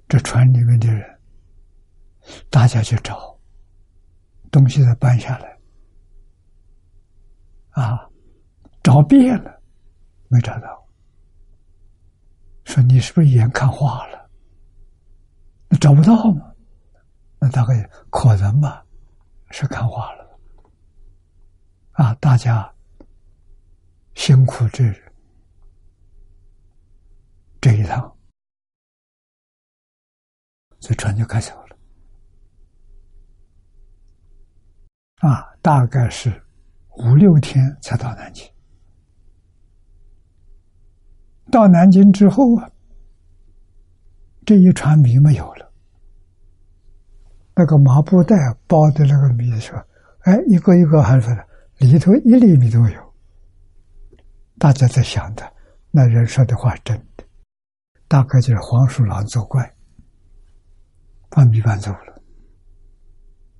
[0.07, 1.19] 这船里面的人，
[2.49, 3.39] 大家去找
[4.49, 5.55] 东西，再搬下来。
[7.79, 8.09] 啊，
[8.81, 9.61] 找遍了，
[10.29, 10.87] 没找到。
[12.65, 14.29] 说你是不是眼看花了？
[15.69, 16.51] 那找不到吗？
[17.39, 18.83] 那大概可能吧，
[19.51, 20.39] 是看花了。
[21.91, 22.73] 啊，大家。
[24.15, 24.91] 辛苦这
[27.61, 28.17] 这一趟，
[30.79, 31.77] 这船就开走了。
[35.17, 36.43] 啊，大概是
[36.97, 38.47] 五六天才到南京。
[41.51, 42.69] 到南京之后啊，
[44.45, 45.71] 这一船米没有了，
[47.55, 48.35] 那个麻布袋
[48.67, 49.77] 包的那个米说，
[50.21, 51.47] 哎，一个一个喊出来，
[51.77, 53.13] 里头一粒米都有。
[54.59, 55.53] 大家在想的，
[55.91, 57.23] 那人说的话真的，
[58.07, 59.73] 大概就是黄鼠狼作怪，
[61.29, 62.21] 把米搬走了。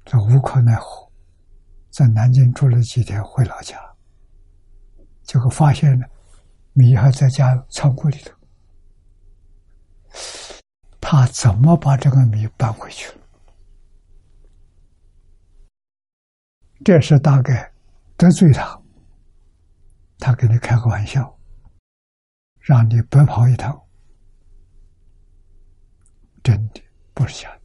[0.03, 1.06] 这无可奈何，
[1.97, 3.75] 在南京住了几天，回老家，
[5.23, 6.07] 结果发现了
[6.73, 8.31] 米还在家仓库里头。
[11.01, 13.17] 他怎么把这个米搬回去了？
[16.85, 17.73] 这是大概
[18.15, 18.79] 得罪他。
[20.19, 21.35] 他给你开个玩笑，
[22.59, 23.75] 让你白跑一趟，
[26.43, 26.83] 真的
[27.15, 27.56] 不是假的。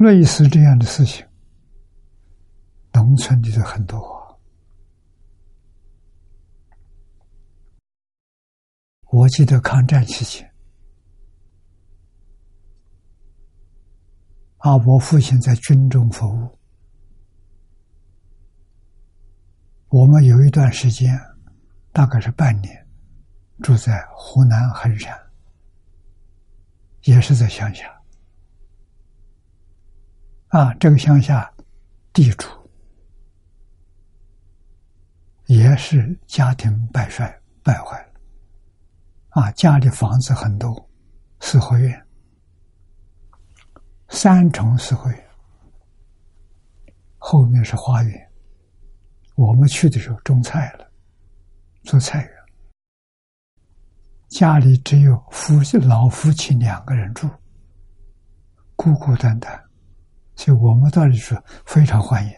[0.00, 1.26] 类似这样的事情，
[2.94, 4.40] 农村里头很多。
[9.10, 10.50] 我记得抗战期间。
[14.56, 16.58] 啊，我父亲在军中服务，
[19.88, 21.14] 我们有一段时间，
[21.92, 22.88] 大概是半年，
[23.62, 25.14] 住在湖南衡山，
[27.02, 27.99] 也是在乡下。
[30.50, 31.48] 啊，这个乡下
[32.12, 32.48] 地主
[35.46, 38.20] 也是家庭败衰败坏了，
[39.28, 40.88] 啊，家里房子很多，
[41.38, 42.06] 四合院。
[44.08, 45.30] 三重四合院，
[47.16, 48.32] 后面是花园。
[49.36, 50.90] 我们去的时候种菜了，
[51.84, 52.32] 做菜园。
[54.28, 57.30] 家里只有夫妻老夫妻两个人住，
[58.74, 59.69] 孤孤单单，
[60.40, 62.32] 所以我们到里说非常欢迎，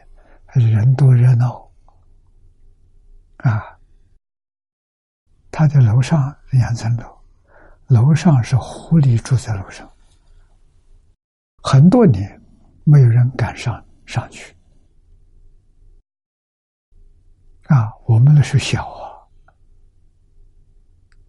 [0.72, 1.70] 人多热闹。
[3.36, 3.78] 啊，
[5.52, 7.16] 他的楼上两层楼，
[7.86, 9.88] 楼上是狐狸住在楼上。
[11.62, 12.42] 很多年，
[12.82, 14.52] 没有人敢上上去。
[17.68, 19.14] 啊，我们那时候小啊，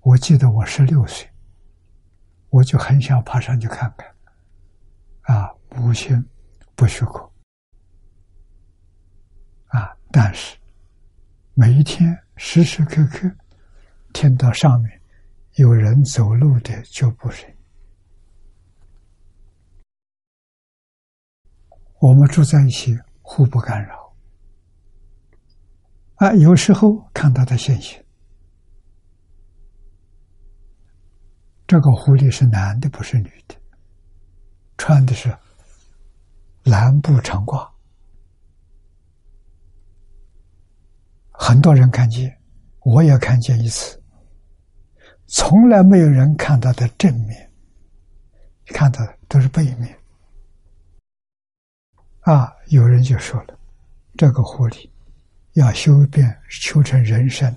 [0.01, 1.29] 我记得我十六岁，
[2.49, 5.37] 我就很想爬上去看看。
[5.37, 6.19] 啊，母亲
[6.75, 7.19] 不许可。
[9.67, 10.57] 啊，但是
[11.53, 13.29] 每一天时时刻刻
[14.13, 15.01] 听到上面
[15.53, 17.49] 有人走路的脚步声。
[21.99, 24.13] 我们住在一起，互不干扰。
[26.15, 28.01] 啊，有时候看到的现象，
[31.65, 33.55] 这个狐狸是男的，不是女的，
[34.77, 35.35] 穿的是
[36.63, 37.69] 蓝布长褂，
[41.29, 42.39] 很多人看见，
[42.79, 44.01] 我也看见一次，
[45.27, 47.51] 从来没有人看到的正面，
[48.67, 49.99] 看到的都是背面。
[52.21, 53.59] 啊，有人就说了，
[54.15, 54.89] 这个狐狸
[55.53, 57.53] 要修变修成人身，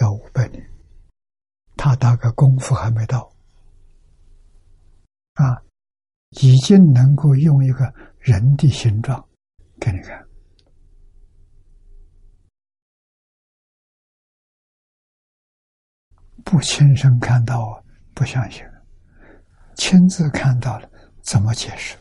[0.00, 0.66] 要五百年，
[1.76, 3.30] 他大概功夫还没到。
[5.34, 5.62] 啊，
[6.40, 9.24] 已经能够用一个人的形状
[9.80, 10.26] 给你看。
[16.44, 17.84] 不亲身看到，
[18.14, 18.64] 不相信；
[19.76, 20.90] 亲自看到了，
[21.22, 21.94] 怎么解释？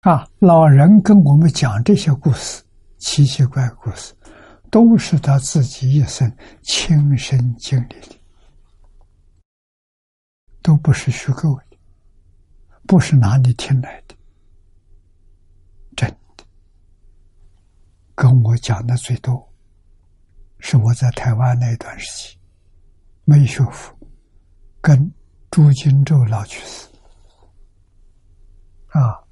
[0.00, 2.64] 啊，老人跟我们讲这些故事，
[2.98, 4.12] 奇奇怪故事，
[4.70, 6.28] 都是他自己一生
[6.62, 8.19] 亲身经历的，
[10.62, 11.76] 都不是虚构的，
[12.86, 14.14] 不是哪里听来的。
[15.96, 16.44] 真的
[18.14, 19.52] 跟我讲的最多，
[20.58, 22.38] 是我在台湾那段时期，
[23.24, 23.96] 没学佛，
[24.80, 25.12] 跟
[25.50, 26.88] 朱金洲老居士，
[28.88, 29.24] 啊，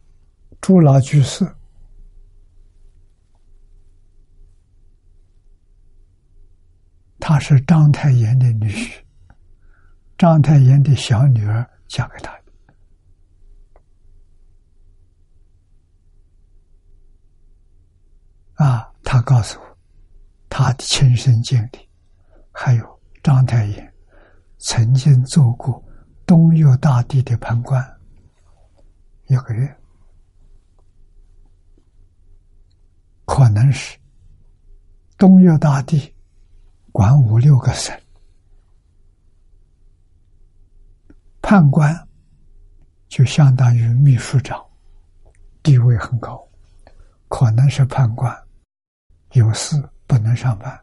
[0.61, 1.55] 朱老居士，
[7.21, 9.03] 他是章太炎的女婿，
[10.19, 12.37] 章太炎的小女儿嫁给他。
[18.55, 19.79] 啊，他告诉我
[20.49, 21.89] 他的亲身经历，
[22.51, 23.95] 还有章太炎
[24.59, 25.81] 曾经做过
[26.27, 27.81] 东岳大帝的判官
[29.29, 29.77] 一个月，
[33.25, 33.97] 可能是
[35.17, 36.13] 东岳大帝
[36.91, 37.97] 管五六个省，
[41.51, 41.97] 判官
[43.09, 44.63] 就相当于秘书长，
[45.63, 46.47] 地位很高，
[47.27, 48.31] 可能是判官。
[49.33, 50.79] 有事不能上班，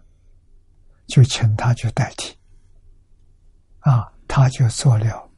[1.05, 2.35] 就请他去代替。
[3.81, 5.29] 啊，他就做了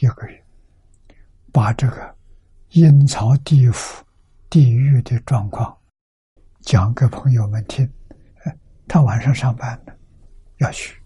[0.00, 0.42] 一个月，
[1.52, 2.16] 把这个
[2.70, 4.02] 阴曹地府、
[4.48, 5.76] 地狱的状况
[6.62, 7.86] 讲给朋友们听。
[8.88, 9.92] 他晚上上班呢，
[10.60, 10.98] 要去，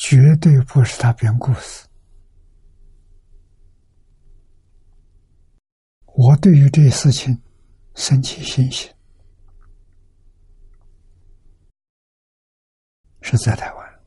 [0.00, 1.86] 绝对不是他编故事。
[6.06, 7.38] 我对于这事情
[7.94, 8.90] 升起信心，
[13.20, 14.00] 是在台湾。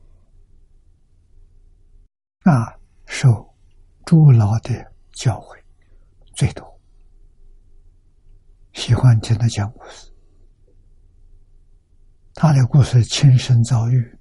[2.40, 2.76] 啊，
[3.06, 3.54] 受
[4.04, 5.56] 朱老的教诲
[6.34, 6.80] 最多，
[8.72, 10.12] 喜欢听他讲故事，
[12.34, 14.13] 他的故事亲身遭遇，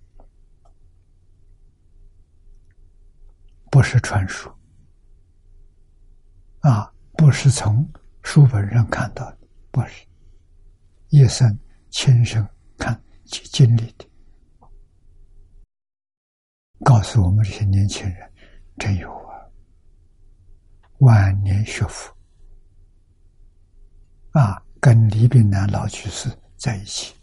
[3.74, 4.56] 不是传说
[6.60, 6.94] 啊。
[7.16, 7.90] 不是从
[8.22, 9.38] 书本上看到的，
[9.72, 10.06] 不是
[11.10, 11.58] 一生
[11.90, 12.46] 亲身
[12.78, 14.06] 看去经历的。
[16.84, 18.34] 告诉我们这些年轻人，
[18.78, 19.40] 真有啊！
[21.00, 22.14] 晚年学佛
[24.34, 27.16] 啊，跟李炳南老居士在一起，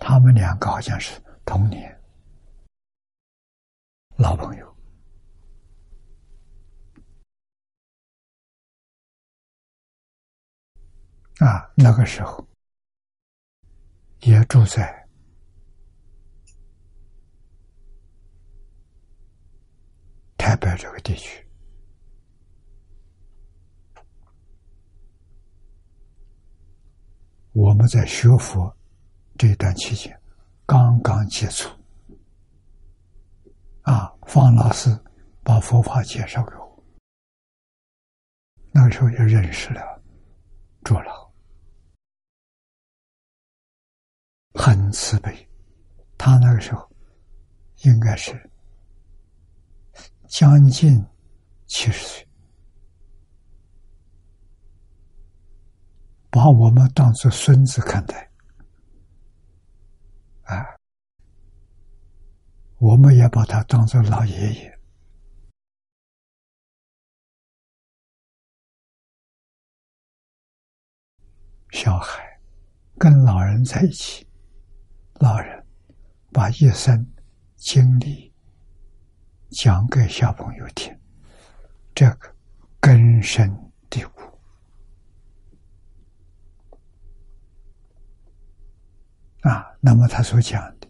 [0.00, 1.96] 他们两个好像是同年
[4.16, 4.77] 老朋友。
[11.38, 12.44] 啊，那个时候
[14.22, 15.08] 也住在
[20.36, 21.46] 台北这个地区。
[27.52, 28.76] 我们在学佛
[29.36, 30.20] 这一段期间，
[30.66, 31.68] 刚刚接触。
[33.82, 34.90] 啊，方老师
[35.44, 36.84] 把佛法介绍给我，
[38.72, 40.02] 那个时候就认识了
[40.82, 41.27] 朱老。
[44.60, 45.48] 很慈悲，
[46.18, 46.90] 他那个时候
[47.84, 48.50] 应该是
[50.28, 51.02] 将近
[51.66, 52.28] 七十岁，
[56.28, 58.30] 把我们当做孙子看待，
[60.42, 60.66] 啊，
[62.78, 64.78] 我们也把他当做老爷爷，
[71.70, 72.38] 小孩
[72.98, 74.27] 跟老人在一起。
[75.20, 75.66] 老人
[76.32, 77.04] 把一生
[77.56, 78.32] 经历
[79.50, 80.96] 讲给小朋友听，
[81.92, 82.32] 这个
[82.80, 83.52] 根深
[83.90, 84.22] 蒂固
[89.40, 89.66] 啊。
[89.80, 90.88] 那么他所讲的，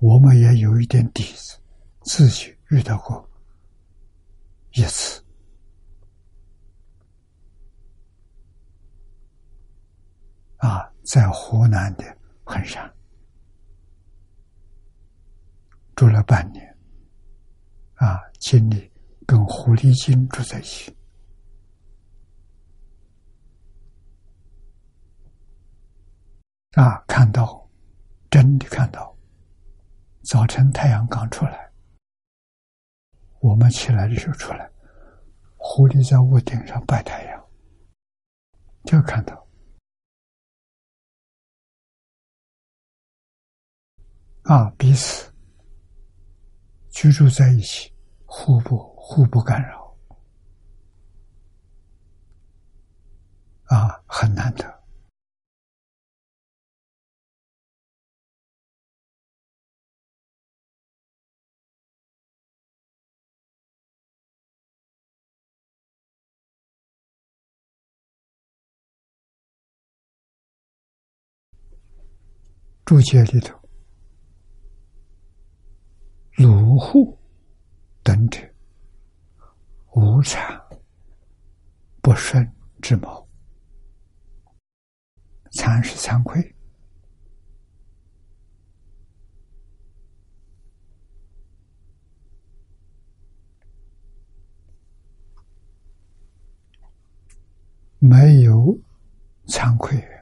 [0.00, 1.56] 我们也有一点底子，
[2.02, 3.30] 自己遇到过
[4.72, 5.24] 一次
[10.56, 12.18] 啊，在湖南的。
[12.44, 12.92] 很山，
[15.96, 16.76] 住了半年，
[17.94, 18.92] 啊，经历
[19.26, 20.96] 跟狐狸精住在一起，
[26.72, 27.68] 啊，看到，
[28.30, 29.16] 真的看到，
[30.22, 31.72] 早晨太阳刚出来，
[33.40, 34.70] 我们起来的时候出来，
[35.56, 37.48] 狐狸在屋顶上拜太阳，
[38.84, 39.43] 就看到，
[44.44, 45.32] 啊，彼此
[46.90, 47.90] 居住在一起，
[48.26, 49.96] 互不互不干扰，
[53.64, 54.72] 啊，很难得。
[72.84, 73.58] 注解里头，
[76.74, 77.16] 鲁户
[78.02, 78.40] 等者，
[79.92, 80.60] 无常
[82.02, 82.44] 不顺
[82.82, 83.28] 之谋，
[85.52, 86.52] 惭是惭愧，
[98.00, 98.76] 没有
[99.46, 100.13] 惭愧。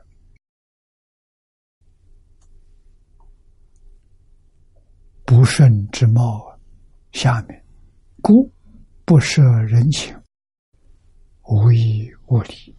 [5.43, 6.56] 不顺之貌啊，
[7.10, 7.64] 下面
[8.23, 8.48] 故
[9.05, 10.16] 不涉人情，
[11.43, 12.78] 无义无理。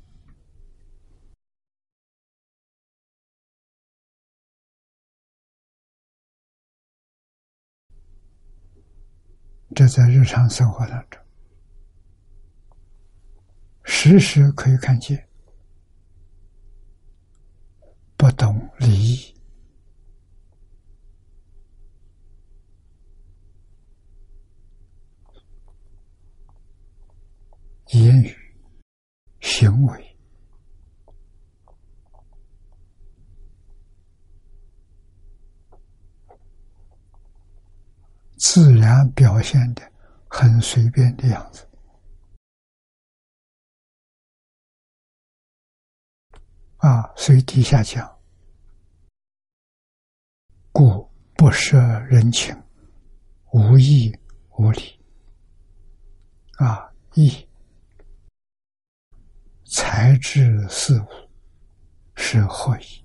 [9.76, 11.22] 这在日常生活当中，
[13.84, 15.27] 时时可以看见，
[18.15, 19.32] 不懂礼义。
[27.94, 28.36] 言语、
[29.40, 30.18] 行为，
[38.38, 39.91] 自然表现的
[40.28, 41.70] 很随便的样子
[46.78, 48.20] 啊，所以底下讲，
[50.72, 51.78] 故不涉
[52.10, 52.60] 人情，
[53.52, 54.11] 无义
[54.57, 54.99] 无理
[56.57, 57.48] 啊，义。
[59.76, 61.08] 才智事物
[62.16, 63.04] 是何意？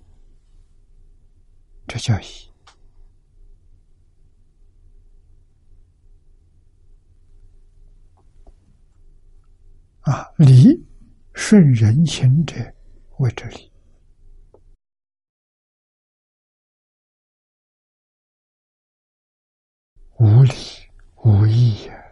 [1.87, 2.27] 这叫义
[10.03, 10.31] 啊！
[10.37, 10.87] 理
[11.33, 12.55] 顺人情者
[13.17, 13.73] 为这理，
[20.19, 20.53] 无理
[21.25, 22.08] 无义呀。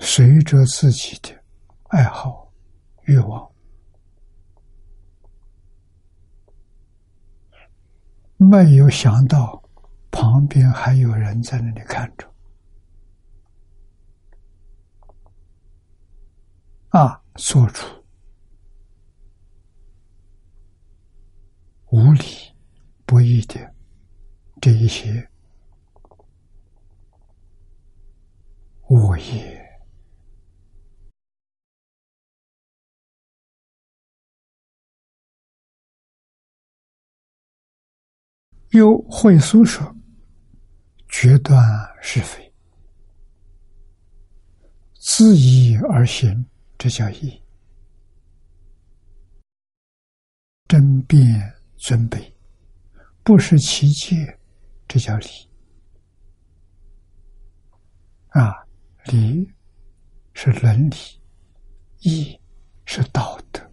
[0.00, 1.30] 随着自己的
[1.88, 2.52] 爱好、
[3.02, 3.50] 欲望，
[8.36, 9.62] 没有想到
[10.10, 12.32] 旁边还有人在那里看着，
[16.90, 17.86] 啊，做出
[21.90, 22.24] 无理
[23.04, 23.74] 不义的
[24.60, 25.28] 这一些
[28.88, 29.67] 恶业。
[38.78, 39.92] 又会苏说，
[41.08, 41.60] 决断
[42.00, 42.52] 是非，
[44.94, 46.46] 自义而行，
[46.78, 47.42] 这叫义；
[50.68, 52.32] 争辩尊卑，
[53.24, 54.38] 不失其戒，
[54.86, 55.26] 这叫礼。
[58.28, 58.64] 啊，
[59.06, 59.52] 礼
[60.34, 60.96] 是伦理，
[61.98, 62.40] 义
[62.84, 63.67] 是道德。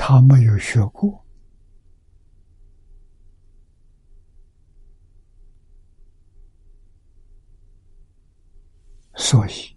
[0.00, 1.22] 他没有学过，
[9.16, 9.76] 所以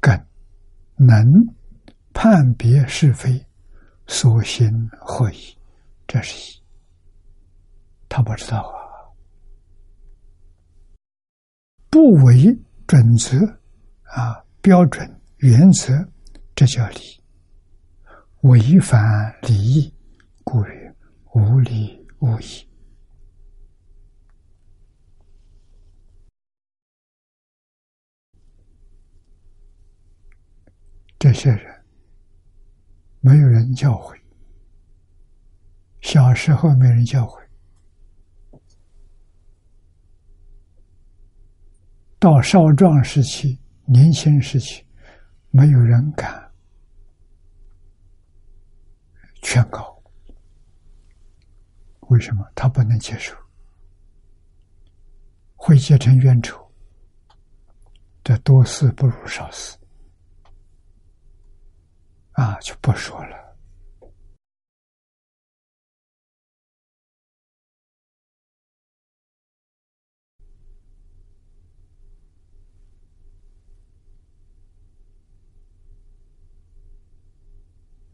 [0.00, 0.18] 更
[0.96, 1.20] 能
[2.14, 3.44] 判别是非，
[4.06, 5.58] 所行何意，
[6.06, 6.62] 这是一。
[8.08, 8.80] 他不知道啊，
[11.90, 12.56] 不为
[12.86, 13.36] 准则
[14.04, 15.92] 啊，标准原则，
[16.54, 17.19] 这叫理。
[18.42, 19.94] 违反礼义
[20.44, 20.94] 故曰
[21.34, 22.66] 无礼无义
[31.18, 31.84] 这些人
[33.20, 34.18] 没有人教诲
[36.00, 37.38] 小时候没人教诲。
[42.18, 44.82] 到少壮时期年轻时期
[45.50, 46.49] 没有人敢
[49.60, 50.02] 蛋糕。
[52.08, 52.50] 为什么？
[52.54, 53.36] 他不能接受，
[55.54, 56.58] 会结成冤仇。
[58.24, 59.76] 这多事不如少事，
[62.32, 63.36] 啊，就不说了。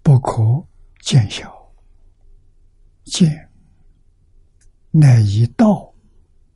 [0.03, 0.43] 不可
[1.07, 1.73] 见小，
[3.05, 3.49] 见
[4.91, 5.95] 乃以道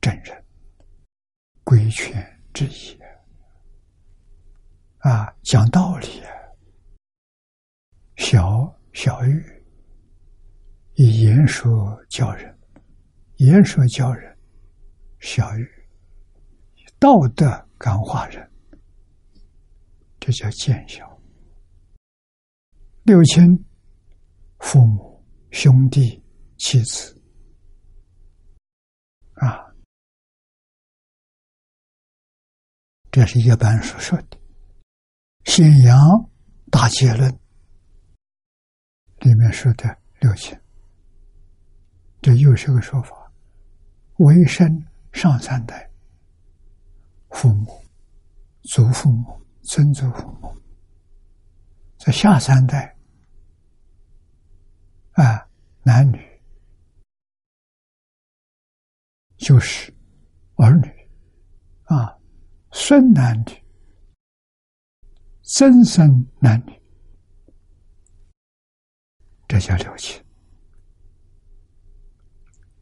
[0.01, 0.45] 正人，
[1.63, 2.21] 规劝
[2.53, 2.99] 之意。
[4.97, 6.21] 啊，讲道理，
[8.17, 9.41] 小小玉
[10.95, 12.53] 以言说教人，
[13.37, 14.37] 言说教人，
[15.21, 15.65] 小玉
[16.99, 18.51] 道德感化人，
[20.19, 21.09] 这叫见小。
[23.03, 23.65] 六亲、
[24.61, 26.23] 父母、兄弟、
[26.57, 27.19] 妻子，
[29.33, 29.59] 啊，
[33.11, 34.37] 这是一般所说的。
[35.51, 35.97] 《信仰
[36.71, 37.29] 大结论》
[39.25, 40.57] 里面说的六亲，
[42.21, 43.33] 这又是个说法：
[44.19, 44.65] 为生
[45.11, 45.89] 上三代，
[47.31, 47.83] 父母、
[48.61, 50.55] 祖父母、曾祖父母。
[51.97, 52.95] 在下三代，
[55.21, 55.47] 啊，
[55.83, 56.19] 男女。
[59.37, 59.93] 就是
[60.55, 60.87] 儿女，
[61.85, 62.17] 啊，
[62.71, 63.63] 孙男女、
[65.43, 66.81] 曾孙男女，
[69.47, 70.23] 这叫六亲。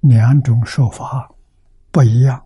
[0.02, 1.34] 两种说法
[1.92, 2.46] 不一样。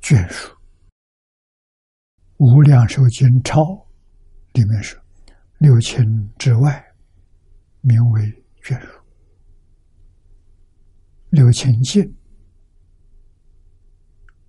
[0.00, 0.54] 眷属，
[2.40, 3.64] 《无量寿经钞》
[4.54, 4.98] 里面说
[5.60, 6.82] ：“六亲之外，
[7.82, 8.22] 名为
[8.62, 8.88] 眷属；
[11.28, 12.02] 六亲近，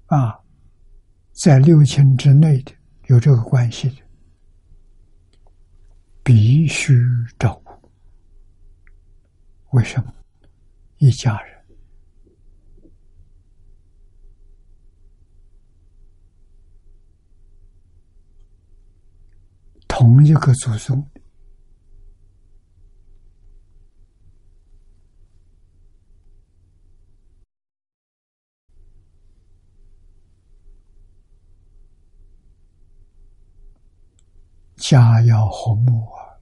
[0.05, 0.39] 啊，
[1.33, 2.71] 在六亲之内的
[3.07, 3.97] 有这个关系的，
[6.23, 6.93] 必须
[7.37, 7.91] 照顾。
[9.71, 10.13] 为什么？
[10.95, 11.50] 一家人。”
[20.01, 21.07] 同一个祖宗，
[34.77, 36.33] 家要和睦啊！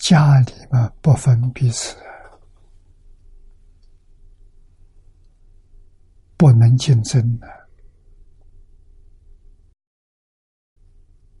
[0.00, 1.96] 家里面不分彼此，
[6.36, 7.57] 不能竞争的。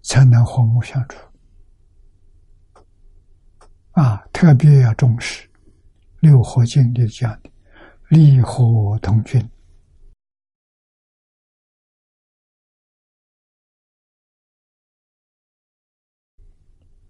[0.08, 1.18] 才能和睦相处
[3.92, 4.16] 啊！
[4.32, 5.46] 特别要重视
[6.20, 7.50] 《六合经》里讲的
[8.08, 9.38] “利和同君”，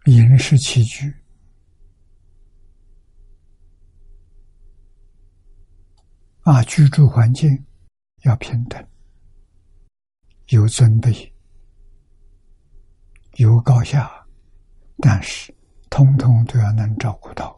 [0.06, 1.14] 饮食起居
[6.40, 7.64] 啊，居住环境
[8.24, 8.84] 要平等，
[10.48, 11.32] 有尊卑。
[13.38, 14.10] 有高下，
[14.98, 15.54] 但是
[15.88, 17.54] 通通都要能照顾到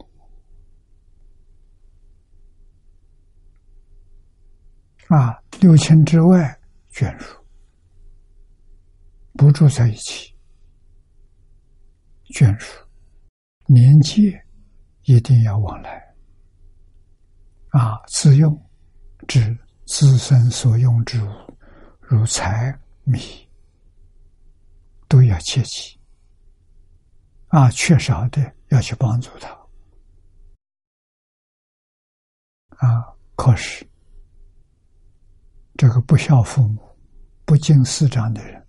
[5.07, 5.41] 啊！
[5.59, 6.59] 六亲之外
[6.91, 7.35] 眷属
[9.33, 10.35] 不住在一起，
[12.29, 12.87] 眷属
[13.65, 14.37] 年纪
[15.05, 16.15] 一定要往来
[17.69, 17.99] 啊！
[18.07, 18.55] 自用
[19.27, 21.27] 指自身所用之物，
[22.01, 22.71] 如柴
[23.03, 23.19] 米。
[25.11, 25.99] 都要切记
[27.49, 29.49] 啊，缺少的要去帮助他
[32.77, 33.13] 啊。
[33.35, 33.85] 可是
[35.75, 36.81] 这个不孝父母、
[37.43, 38.65] 不敬师长的人，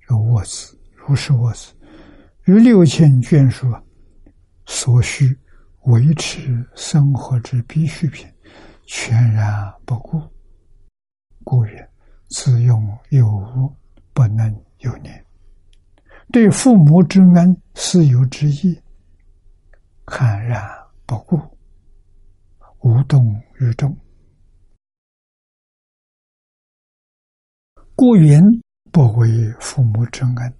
[0.00, 1.72] 如卧子，如是卧子，
[2.44, 3.66] 与六亲眷属
[4.66, 5.34] 所需
[5.84, 8.30] 维持生活之必需品，
[8.84, 10.20] 全然不顾，
[11.42, 11.90] 故人
[12.28, 13.74] 自用有无，
[14.12, 15.24] 不能有念。
[16.32, 18.80] 对父母之恩，私有之义，
[20.06, 20.62] 坦然
[21.04, 21.36] 不顾，
[22.80, 23.96] 无动于衷。
[27.96, 28.40] 故云：
[28.92, 29.28] 不为
[29.60, 30.54] 父母之恩，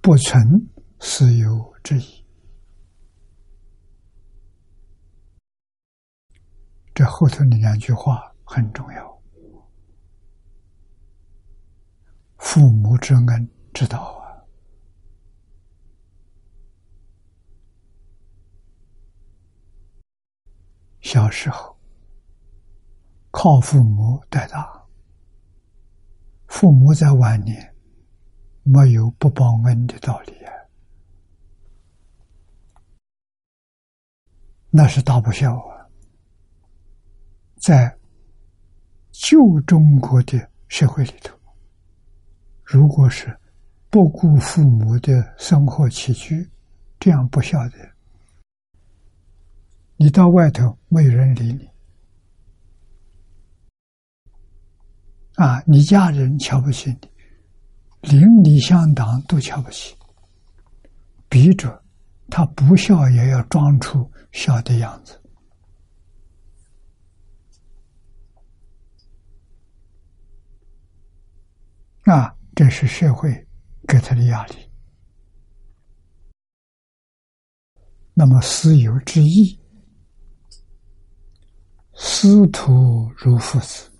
[0.00, 0.42] 不存
[1.00, 2.24] 私有之意。
[6.94, 9.22] 这后头的两句话很重要。
[12.38, 14.42] 父母之恩知道啊，
[21.00, 21.76] 小时候
[23.30, 24.84] 靠父母带大，
[26.46, 27.74] 父母在晚年
[28.62, 30.52] 没有不报恩的道理啊，
[34.70, 35.88] 那是大不孝啊。
[37.56, 37.96] 在
[39.10, 41.38] 旧中国的社会里头，
[42.62, 43.38] 如果是
[43.90, 46.48] 不顾父母的生活起居，
[46.98, 47.89] 这样不孝的，
[50.02, 51.68] 你到外头没有人理你，
[55.34, 59.94] 啊，你家人瞧不起你，邻里乡党都瞧不起，
[61.28, 61.84] 逼着
[62.30, 65.20] 他不孝也要装出孝的样子。
[72.04, 73.30] 啊，这是社会
[73.86, 74.54] 给他的压力。
[78.14, 79.59] 那么私有之意，
[82.02, 83.90] 师徒如父子，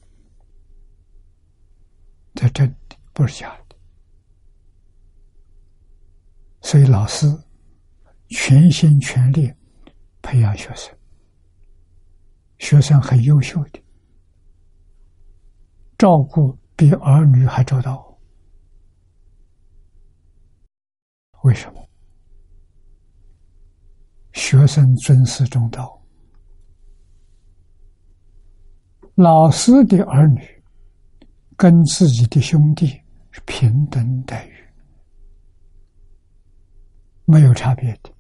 [2.35, 3.77] 这真的不是假的。
[6.62, 7.27] 所以老师
[8.31, 9.52] 全心全力
[10.22, 10.97] 培养学生，
[12.59, 13.78] 学生很优秀的，
[15.98, 16.59] 照顾。
[16.74, 18.18] 比儿女还周到，
[21.43, 21.89] 为什么？
[24.32, 25.99] 学生尊师重道，
[29.20, 30.40] 老师的儿女
[31.55, 32.86] 跟自己的兄弟
[33.30, 34.55] 是平等待遇，
[37.26, 38.10] 没有差别的。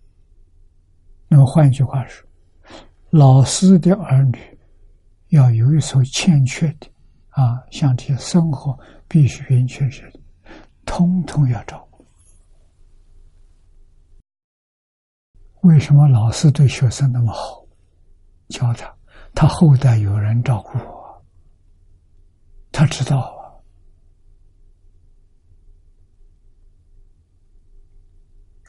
[1.26, 2.28] 那么换句话说，
[3.08, 4.38] 老师的儿女
[5.28, 6.86] 要有所欠缺的。
[7.30, 8.78] 啊，像这些生活
[9.08, 10.12] 必需品确实，
[10.84, 12.04] 通通要照顾。
[15.62, 17.64] 为什么老师对学生那么好？
[18.48, 18.94] 教他，
[19.32, 20.76] 他后代有人照顾，
[22.80, 23.18] 他知道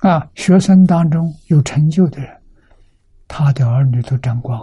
[0.01, 0.09] 啊。
[0.09, 2.43] 啊，学生当中有成就的人，
[3.25, 4.59] 他的儿女都沾光。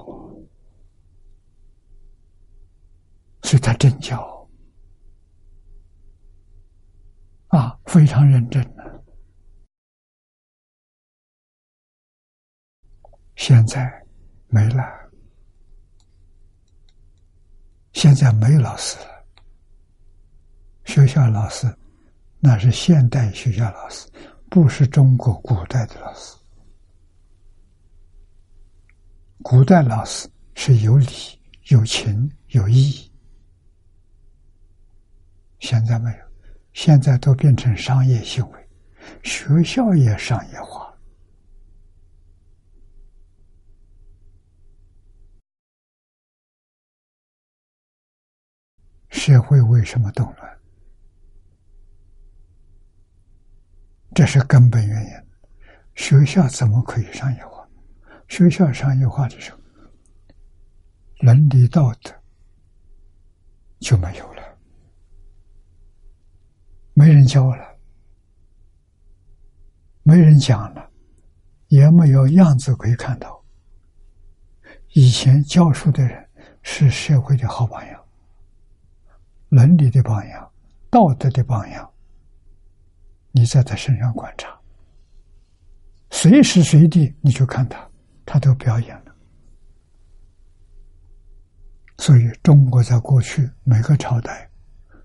[3.43, 4.47] 所以他真教
[7.47, 9.03] 啊，非常认真的。
[13.37, 13.91] 现在
[14.49, 14.85] 没了，
[17.95, 19.18] 现在没老师了。
[20.89, 21.67] 学校老师
[22.41, 24.09] 那是现代学校老师，
[24.49, 26.35] 不是中国古代的老师。
[29.43, 31.07] 古代老师是有理、
[31.69, 33.13] 有情、有义。
[35.59, 36.25] 现在没有，
[36.73, 38.69] 现在都变成商业行为，
[39.23, 40.99] 学校也商业化，
[49.11, 50.58] 社会为什么动乱？
[54.15, 55.11] 这是根本原因。
[55.95, 57.69] 学校怎么可以商业化？
[58.29, 59.59] 学校商业化的时候，
[61.21, 62.13] 伦理道德
[63.81, 64.43] 就没有了。
[66.95, 67.65] 没人教了，
[70.03, 70.91] 没人讲了，
[71.69, 73.45] 也没有样子可以看到。
[74.95, 76.29] 以前教书的人
[76.63, 78.05] 是社会的好榜样，
[79.51, 80.51] 伦理的榜样，
[80.91, 81.89] 道德的榜样。
[83.39, 84.59] 你在他身上观察，
[86.11, 87.89] 随时随地你就看他，
[88.27, 89.15] 他都表演了。
[91.99, 94.51] 所以，中国在过去每个朝代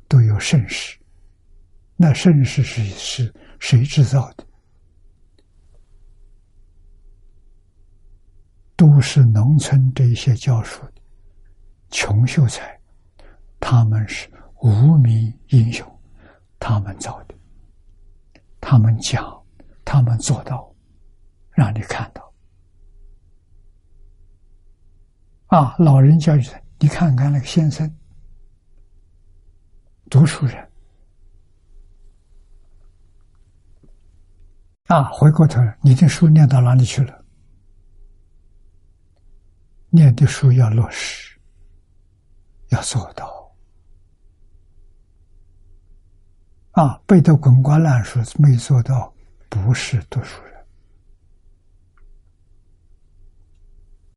[0.07, 0.97] 都有盛世。
[1.95, 4.43] 那盛世是是谁制造的？
[8.75, 10.93] 都是农村这些教书的
[11.91, 12.79] 穷秀才，
[13.59, 14.27] 他们是
[14.63, 15.87] 无名英雄，
[16.59, 17.35] 他们造的，
[18.73, 19.23] 他们讲，
[19.85, 20.73] 他们做到，
[21.51, 22.33] 让你看到。
[25.45, 26.41] 啊，老人教育
[26.79, 27.87] 你看看那个先生，
[30.09, 30.71] 读书人。
[34.85, 37.23] 啊，回过头，你的书念到哪里去了？
[39.91, 41.39] 念的书要落实，
[42.69, 43.42] 要做到。
[46.73, 49.13] 啊，背得滚瓜烂熟没做到，
[49.49, 50.53] 不是读书人。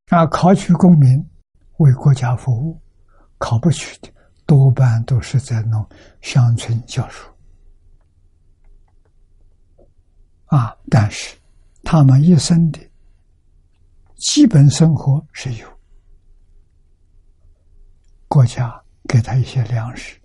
[0.09, 1.27] 啊，考取功名，
[1.79, 2.81] 为国家服务，
[3.39, 4.13] 考不取的
[4.47, 5.87] 多半都是在弄
[6.21, 7.31] 乡村教书。
[10.47, 10.77] 啊！
[10.89, 11.37] 但是
[11.83, 12.79] 他们一生的
[14.15, 15.69] 基本生活是有
[18.29, 20.17] 国家给他一些粮食，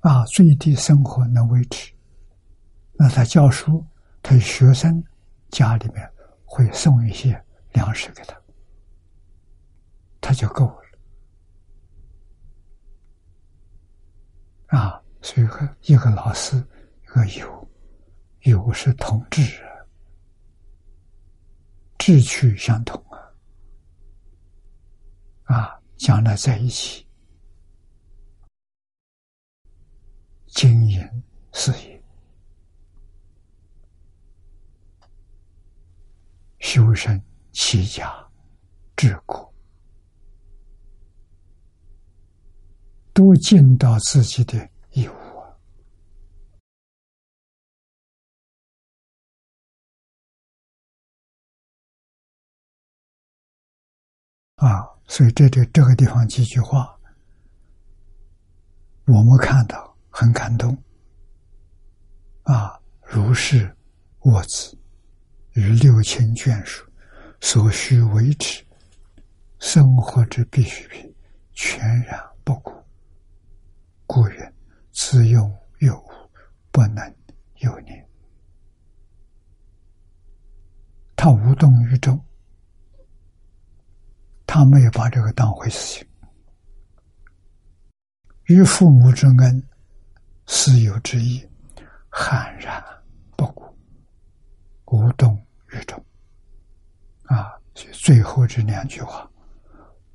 [0.00, 1.92] 啊，最低生活能维持。
[2.94, 3.84] 那他教书，
[4.22, 5.02] 他学生
[5.50, 6.10] 家里面
[6.44, 8.40] 会送一些粮食给他，
[10.20, 10.80] 他就够了。
[14.66, 15.48] 啊，所以
[15.82, 16.56] 一个老师，
[17.02, 17.68] 一个友，
[18.42, 19.60] 友是同志，
[21.98, 23.18] 志趣相同啊，
[25.56, 27.04] 啊，将来在一起
[30.50, 31.00] 经营
[31.52, 32.02] 事业、
[36.58, 37.22] 修身、
[37.52, 38.12] 齐家、
[38.96, 39.52] 治国，
[43.12, 45.14] 都尽到自己的义务。
[54.56, 57.00] 啊，所以这这这个地方几句话，
[59.06, 60.76] 我们看到很感动。
[62.42, 63.74] 啊，如是
[64.18, 64.76] 我子
[65.52, 66.84] 与六亲眷属
[67.40, 68.64] 所需维持
[69.58, 71.14] 生活之必需品，
[71.52, 72.72] 全然不顾，
[74.06, 74.52] 故人
[74.90, 76.10] 自用有无，
[76.70, 77.14] 不能
[77.58, 78.04] 有念。
[81.14, 82.18] 他无动于衷。
[84.46, 86.08] 他没有把这个当回事情，
[88.46, 89.68] 与父母之恩，
[90.52, 91.48] 私有之意，
[92.10, 92.84] 悍然
[93.36, 93.72] 不顾，
[94.86, 96.04] 无动于衷。
[97.26, 99.30] 啊，所以最后这两句话，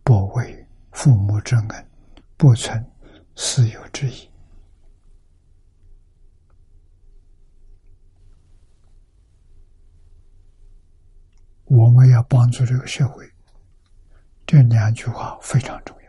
[0.04, 1.90] 不为父母之恩，
[2.36, 2.86] 不存
[3.38, 4.30] 私有之意。
[11.64, 13.26] 我们要帮助这个社会。
[14.46, 16.05] 这两句话非常重要。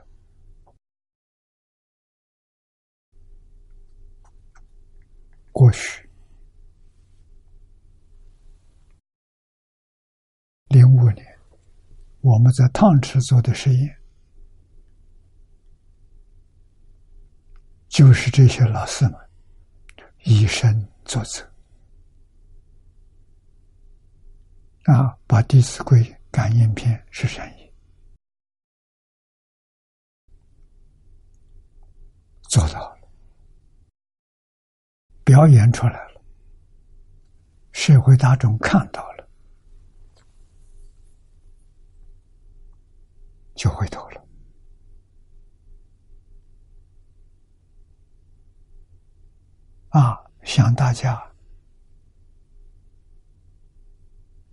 [5.57, 6.07] 过去。
[10.67, 11.27] 零五年，
[12.21, 13.99] 我们在汤池做的实验，
[17.89, 19.15] 就是这些老师们
[20.25, 21.43] 以身作则，
[24.93, 26.01] 啊，把《弟子规》
[26.31, 27.73] 感应篇是善意。
[32.51, 32.96] 做到，
[35.27, 36.23] 表演出来了，
[37.73, 39.29] 社会大众看到了，
[43.57, 44.25] 就回头了。
[49.89, 51.21] 啊，向大家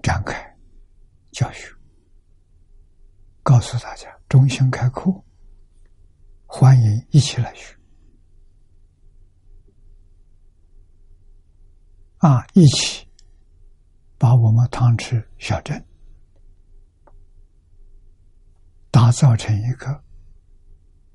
[0.01, 0.57] 展开
[1.31, 1.71] 教学，
[3.43, 5.11] 告诉大家中心开课，
[6.47, 7.77] 欢迎一起来学。
[12.23, 12.41] 啊！
[12.53, 13.05] 一起
[14.17, 15.85] 把我们汤池小镇
[18.89, 20.01] 打造成一个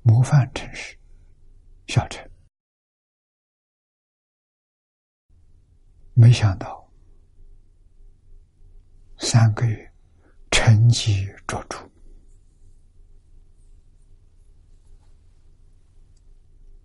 [0.03, 0.95] 模范城市
[1.87, 2.31] 小镇。
[6.13, 6.87] 没想到
[9.17, 9.91] 三个月
[10.51, 11.89] 成绩卓出。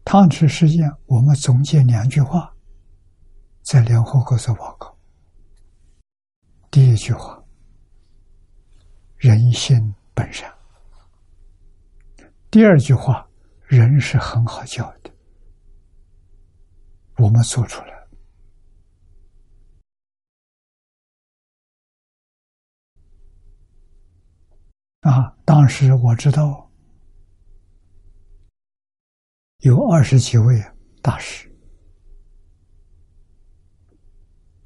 [0.03, 2.54] 汤池事件，我们总结两句话。
[3.65, 4.95] 在联合国做报告，
[6.71, 7.43] 第一句话：
[9.17, 10.51] 人性本善；
[12.51, 13.27] 第二句话：
[13.67, 15.11] 人是很好教的。
[17.17, 18.07] 我们做出来
[25.01, 25.35] 啊！
[25.47, 26.71] 当时我知道
[29.61, 30.63] 有二十几位
[31.01, 31.51] 大师。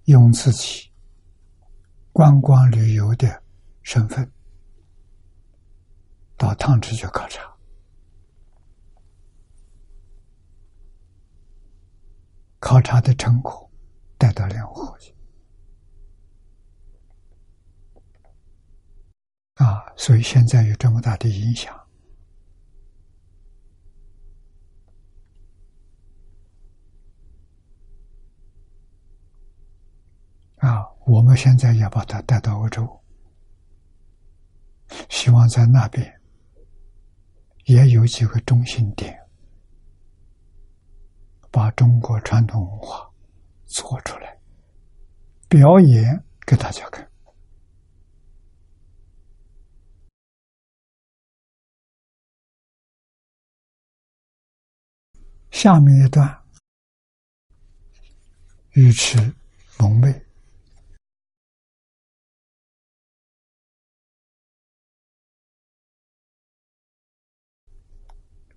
[0.08, 0.90] 用自己
[2.14, 3.42] 观光旅游的
[3.82, 4.26] 身份
[6.34, 7.42] 到汤池去考察，
[12.58, 13.70] 考察的成果
[14.16, 15.14] 带到联合国去
[19.56, 21.78] 啊，所以现在有这么大的影响。
[30.58, 33.00] 啊，我们现在要把它带到欧洲，
[35.08, 36.20] 希望在那边
[37.66, 39.16] 也有几个中心点，
[41.50, 43.08] 把中国传统文化
[43.66, 44.36] 做出来，
[45.48, 47.08] 表演给大家看。
[55.50, 56.42] 下面一段，
[58.72, 59.34] 语迟
[59.78, 60.26] 蒙昧，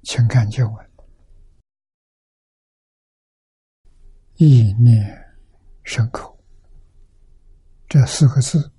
[0.04, 0.92] 请看经文：
[4.36, 5.36] 意念
[5.84, 6.36] 生口，
[7.88, 8.72] 这四个字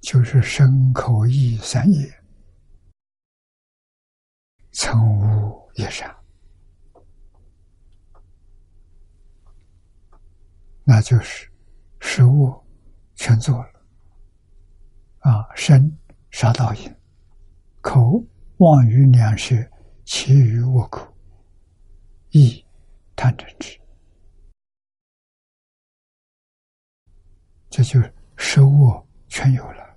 [0.00, 2.12] 就是生口意三业，
[4.72, 6.12] 曾无一善。
[10.84, 11.48] 那就是
[12.00, 12.60] 食物
[13.14, 13.70] 全做了。
[15.20, 15.96] 啊，身
[16.32, 16.92] 杀道因，
[17.80, 18.20] 口
[18.56, 19.54] 妄语两舌，
[20.04, 21.06] 其余我苦
[22.30, 22.64] 亦
[23.16, 23.78] 贪嗔痴，
[27.70, 28.90] 这就是食物
[29.28, 29.96] 全有了。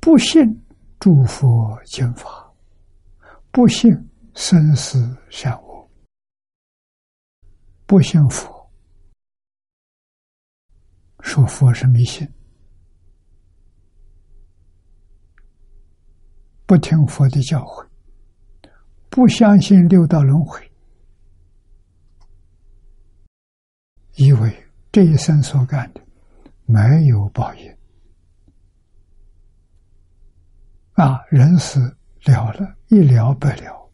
[0.00, 0.44] 不信
[0.98, 2.52] 诸佛经法，
[3.50, 3.92] 不信
[4.34, 5.90] 生死善恶，
[7.86, 8.54] 不信佛。
[11.20, 12.26] 说佛是迷信，
[16.66, 17.88] 不听佛的教诲，
[19.08, 20.70] 不相信六道轮回，
[24.14, 26.00] 以为这一生所干的
[26.64, 27.76] 没有报应
[30.92, 31.80] 啊，人死
[32.24, 33.90] 了了，一了百了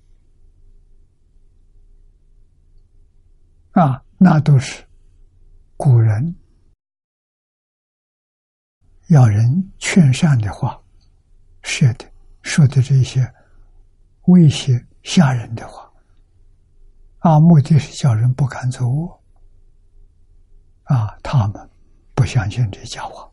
[3.73, 4.85] 啊，那都是
[5.77, 6.35] 古人。
[9.09, 10.81] 要人劝善的话，
[11.63, 12.11] 说的
[12.43, 13.31] 说的这些
[14.23, 15.93] 威胁吓人的话，
[17.19, 19.21] 啊，目的是叫人不敢做恶，
[20.85, 21.71] 啊，他们
[22.15, 23.31] 不相信这家伙，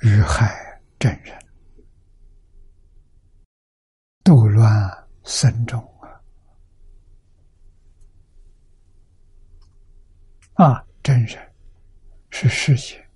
[0.00, 1.38] 遇害真人，
[4.22, 5.04] 斗乱。
[5.26, 5.80] 僧众
[10.52, 11.52] 啊，啊，真人
[12.30, 13.06] 是世界。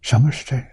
[0.00, 0.68] 什么是真人？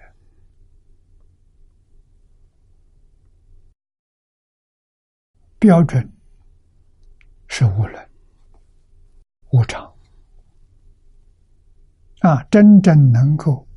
[5.58, 6.08] 标准
[7.48, 8.10] 是无伦、
[9.50, 9.92] 无常
[12.20, 13.68] 啊，真正能够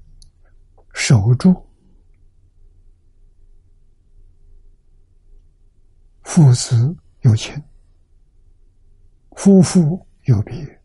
[0.93, 1.67] 守住。
[6.25, 7.61] 父子有情，
[9.37, 10.78] 夫妇有别，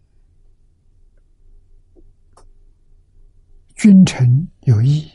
[3.83, 5.11] 君臣有义，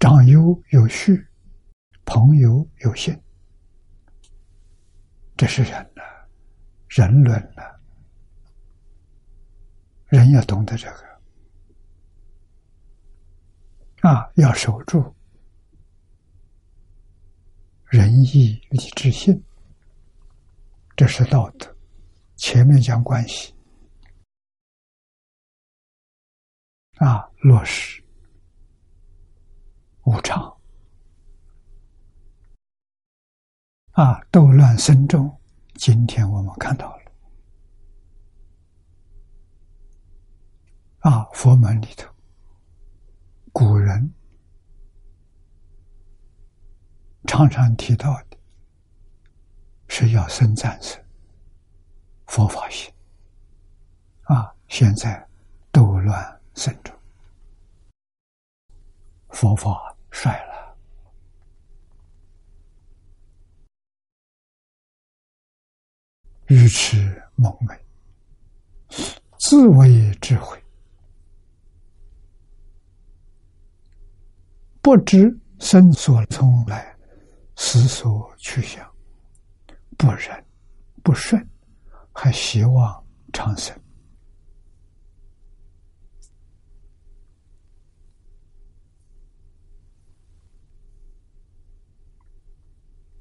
[0.00, 1.28] 长幼有序，
[2.06, 3.14] 朋友有信。
[5.36, 6.02] 这是人了，
[6.88, 7.78] 人伦了，
[10.06, 10.96] 人要懂得这个
[14.08, 15.14] 啊，要守住。
[17.84, 19.44] 仁义礼智信，
[20.96, 21.76] 这是道德。
[22.36, 23.54] 前面讲关系
[26.96, 28.02] 啊，落实
[30.04, 30.56] 无常
[33.92, 35.40] 啊，斗乱僧众。
[35.74, 37.02] 今天我们看到了
[41.00, 42.10] 啊，佛门里头
[43.52, 44.12] 古人。
[47.28, 48.38] 常常提到的
[49.88, 51.04] 是要生战胜
[52.26, 52.88] 佛法性
[54.22, 54.54] 啊！
[54.68, 55.25] 现在
[56.56, 56.92] 慎重，
[59.28, 60.76] 佛法衰了，
[66.46, 67.78] 愚痴蒙昧，
[69.38, 70.60] 自为智慧，
[74.80, 76.96] 不知生所从来。
[77.58, 78.86] 思所去向，
[79.96, 80.46] 不仁
[81.02, 81.42] 不顺，
[82.12, 83.02] 还希望
[83.32, 83.74] 长生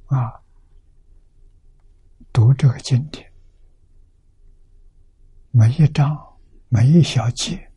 [0.08, 0.42] 啊！
[2.32, 3.32] 读这个经典，
[5.52, 6.18] 每一章
[6.70, 7.72] 每一小节，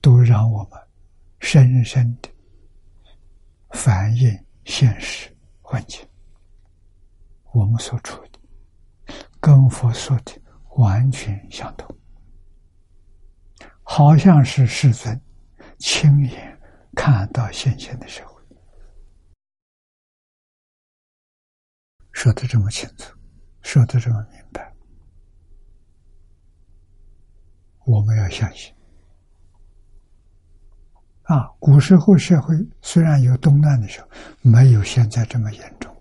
[0.00, 0.80] 都让我们
[1.40, 2.28] 深深的。
[3.72, 6.04] 反映现实，环境，
[7.52, 8.38] 我们所处的
[9.40, 10.32] 跟佛说的
[10.76, 11.96] 完全相同，
[13.82, 15.20] 好像是世尊
[15.78, 16.60] 亲眼
[16.94, 18.29] 看到现前的时候，
[22.20, 23.16] 说的这么清楚，
[23.62, 24.74] 说的这么明白，
[27.86, 28.70] 我们要相信。
[31.22, 34.08] 啊，古时候社会虽然有动乱的时候，
[34.42, 35.96] 没有现在这么严重，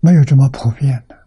[0.00, 1.23] 没有这么普遍的。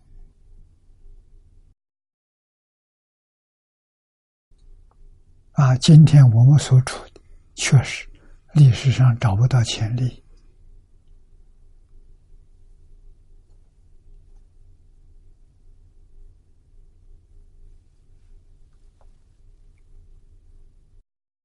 [5.58, 7.22] 啊，今天我们所处的，
[7.56, 8.08] 确实
[8.54, 10.24] 历史上找不到前例。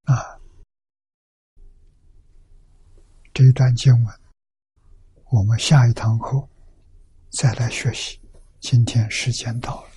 [0.05, 0.39] 啊，
[3.32, 4.14] 这一段经文，
[5.30, 6.47] 我们下一堂课
[7.30, 8.20] 再来学习。
[8.60, 9.91] 今天时间到了。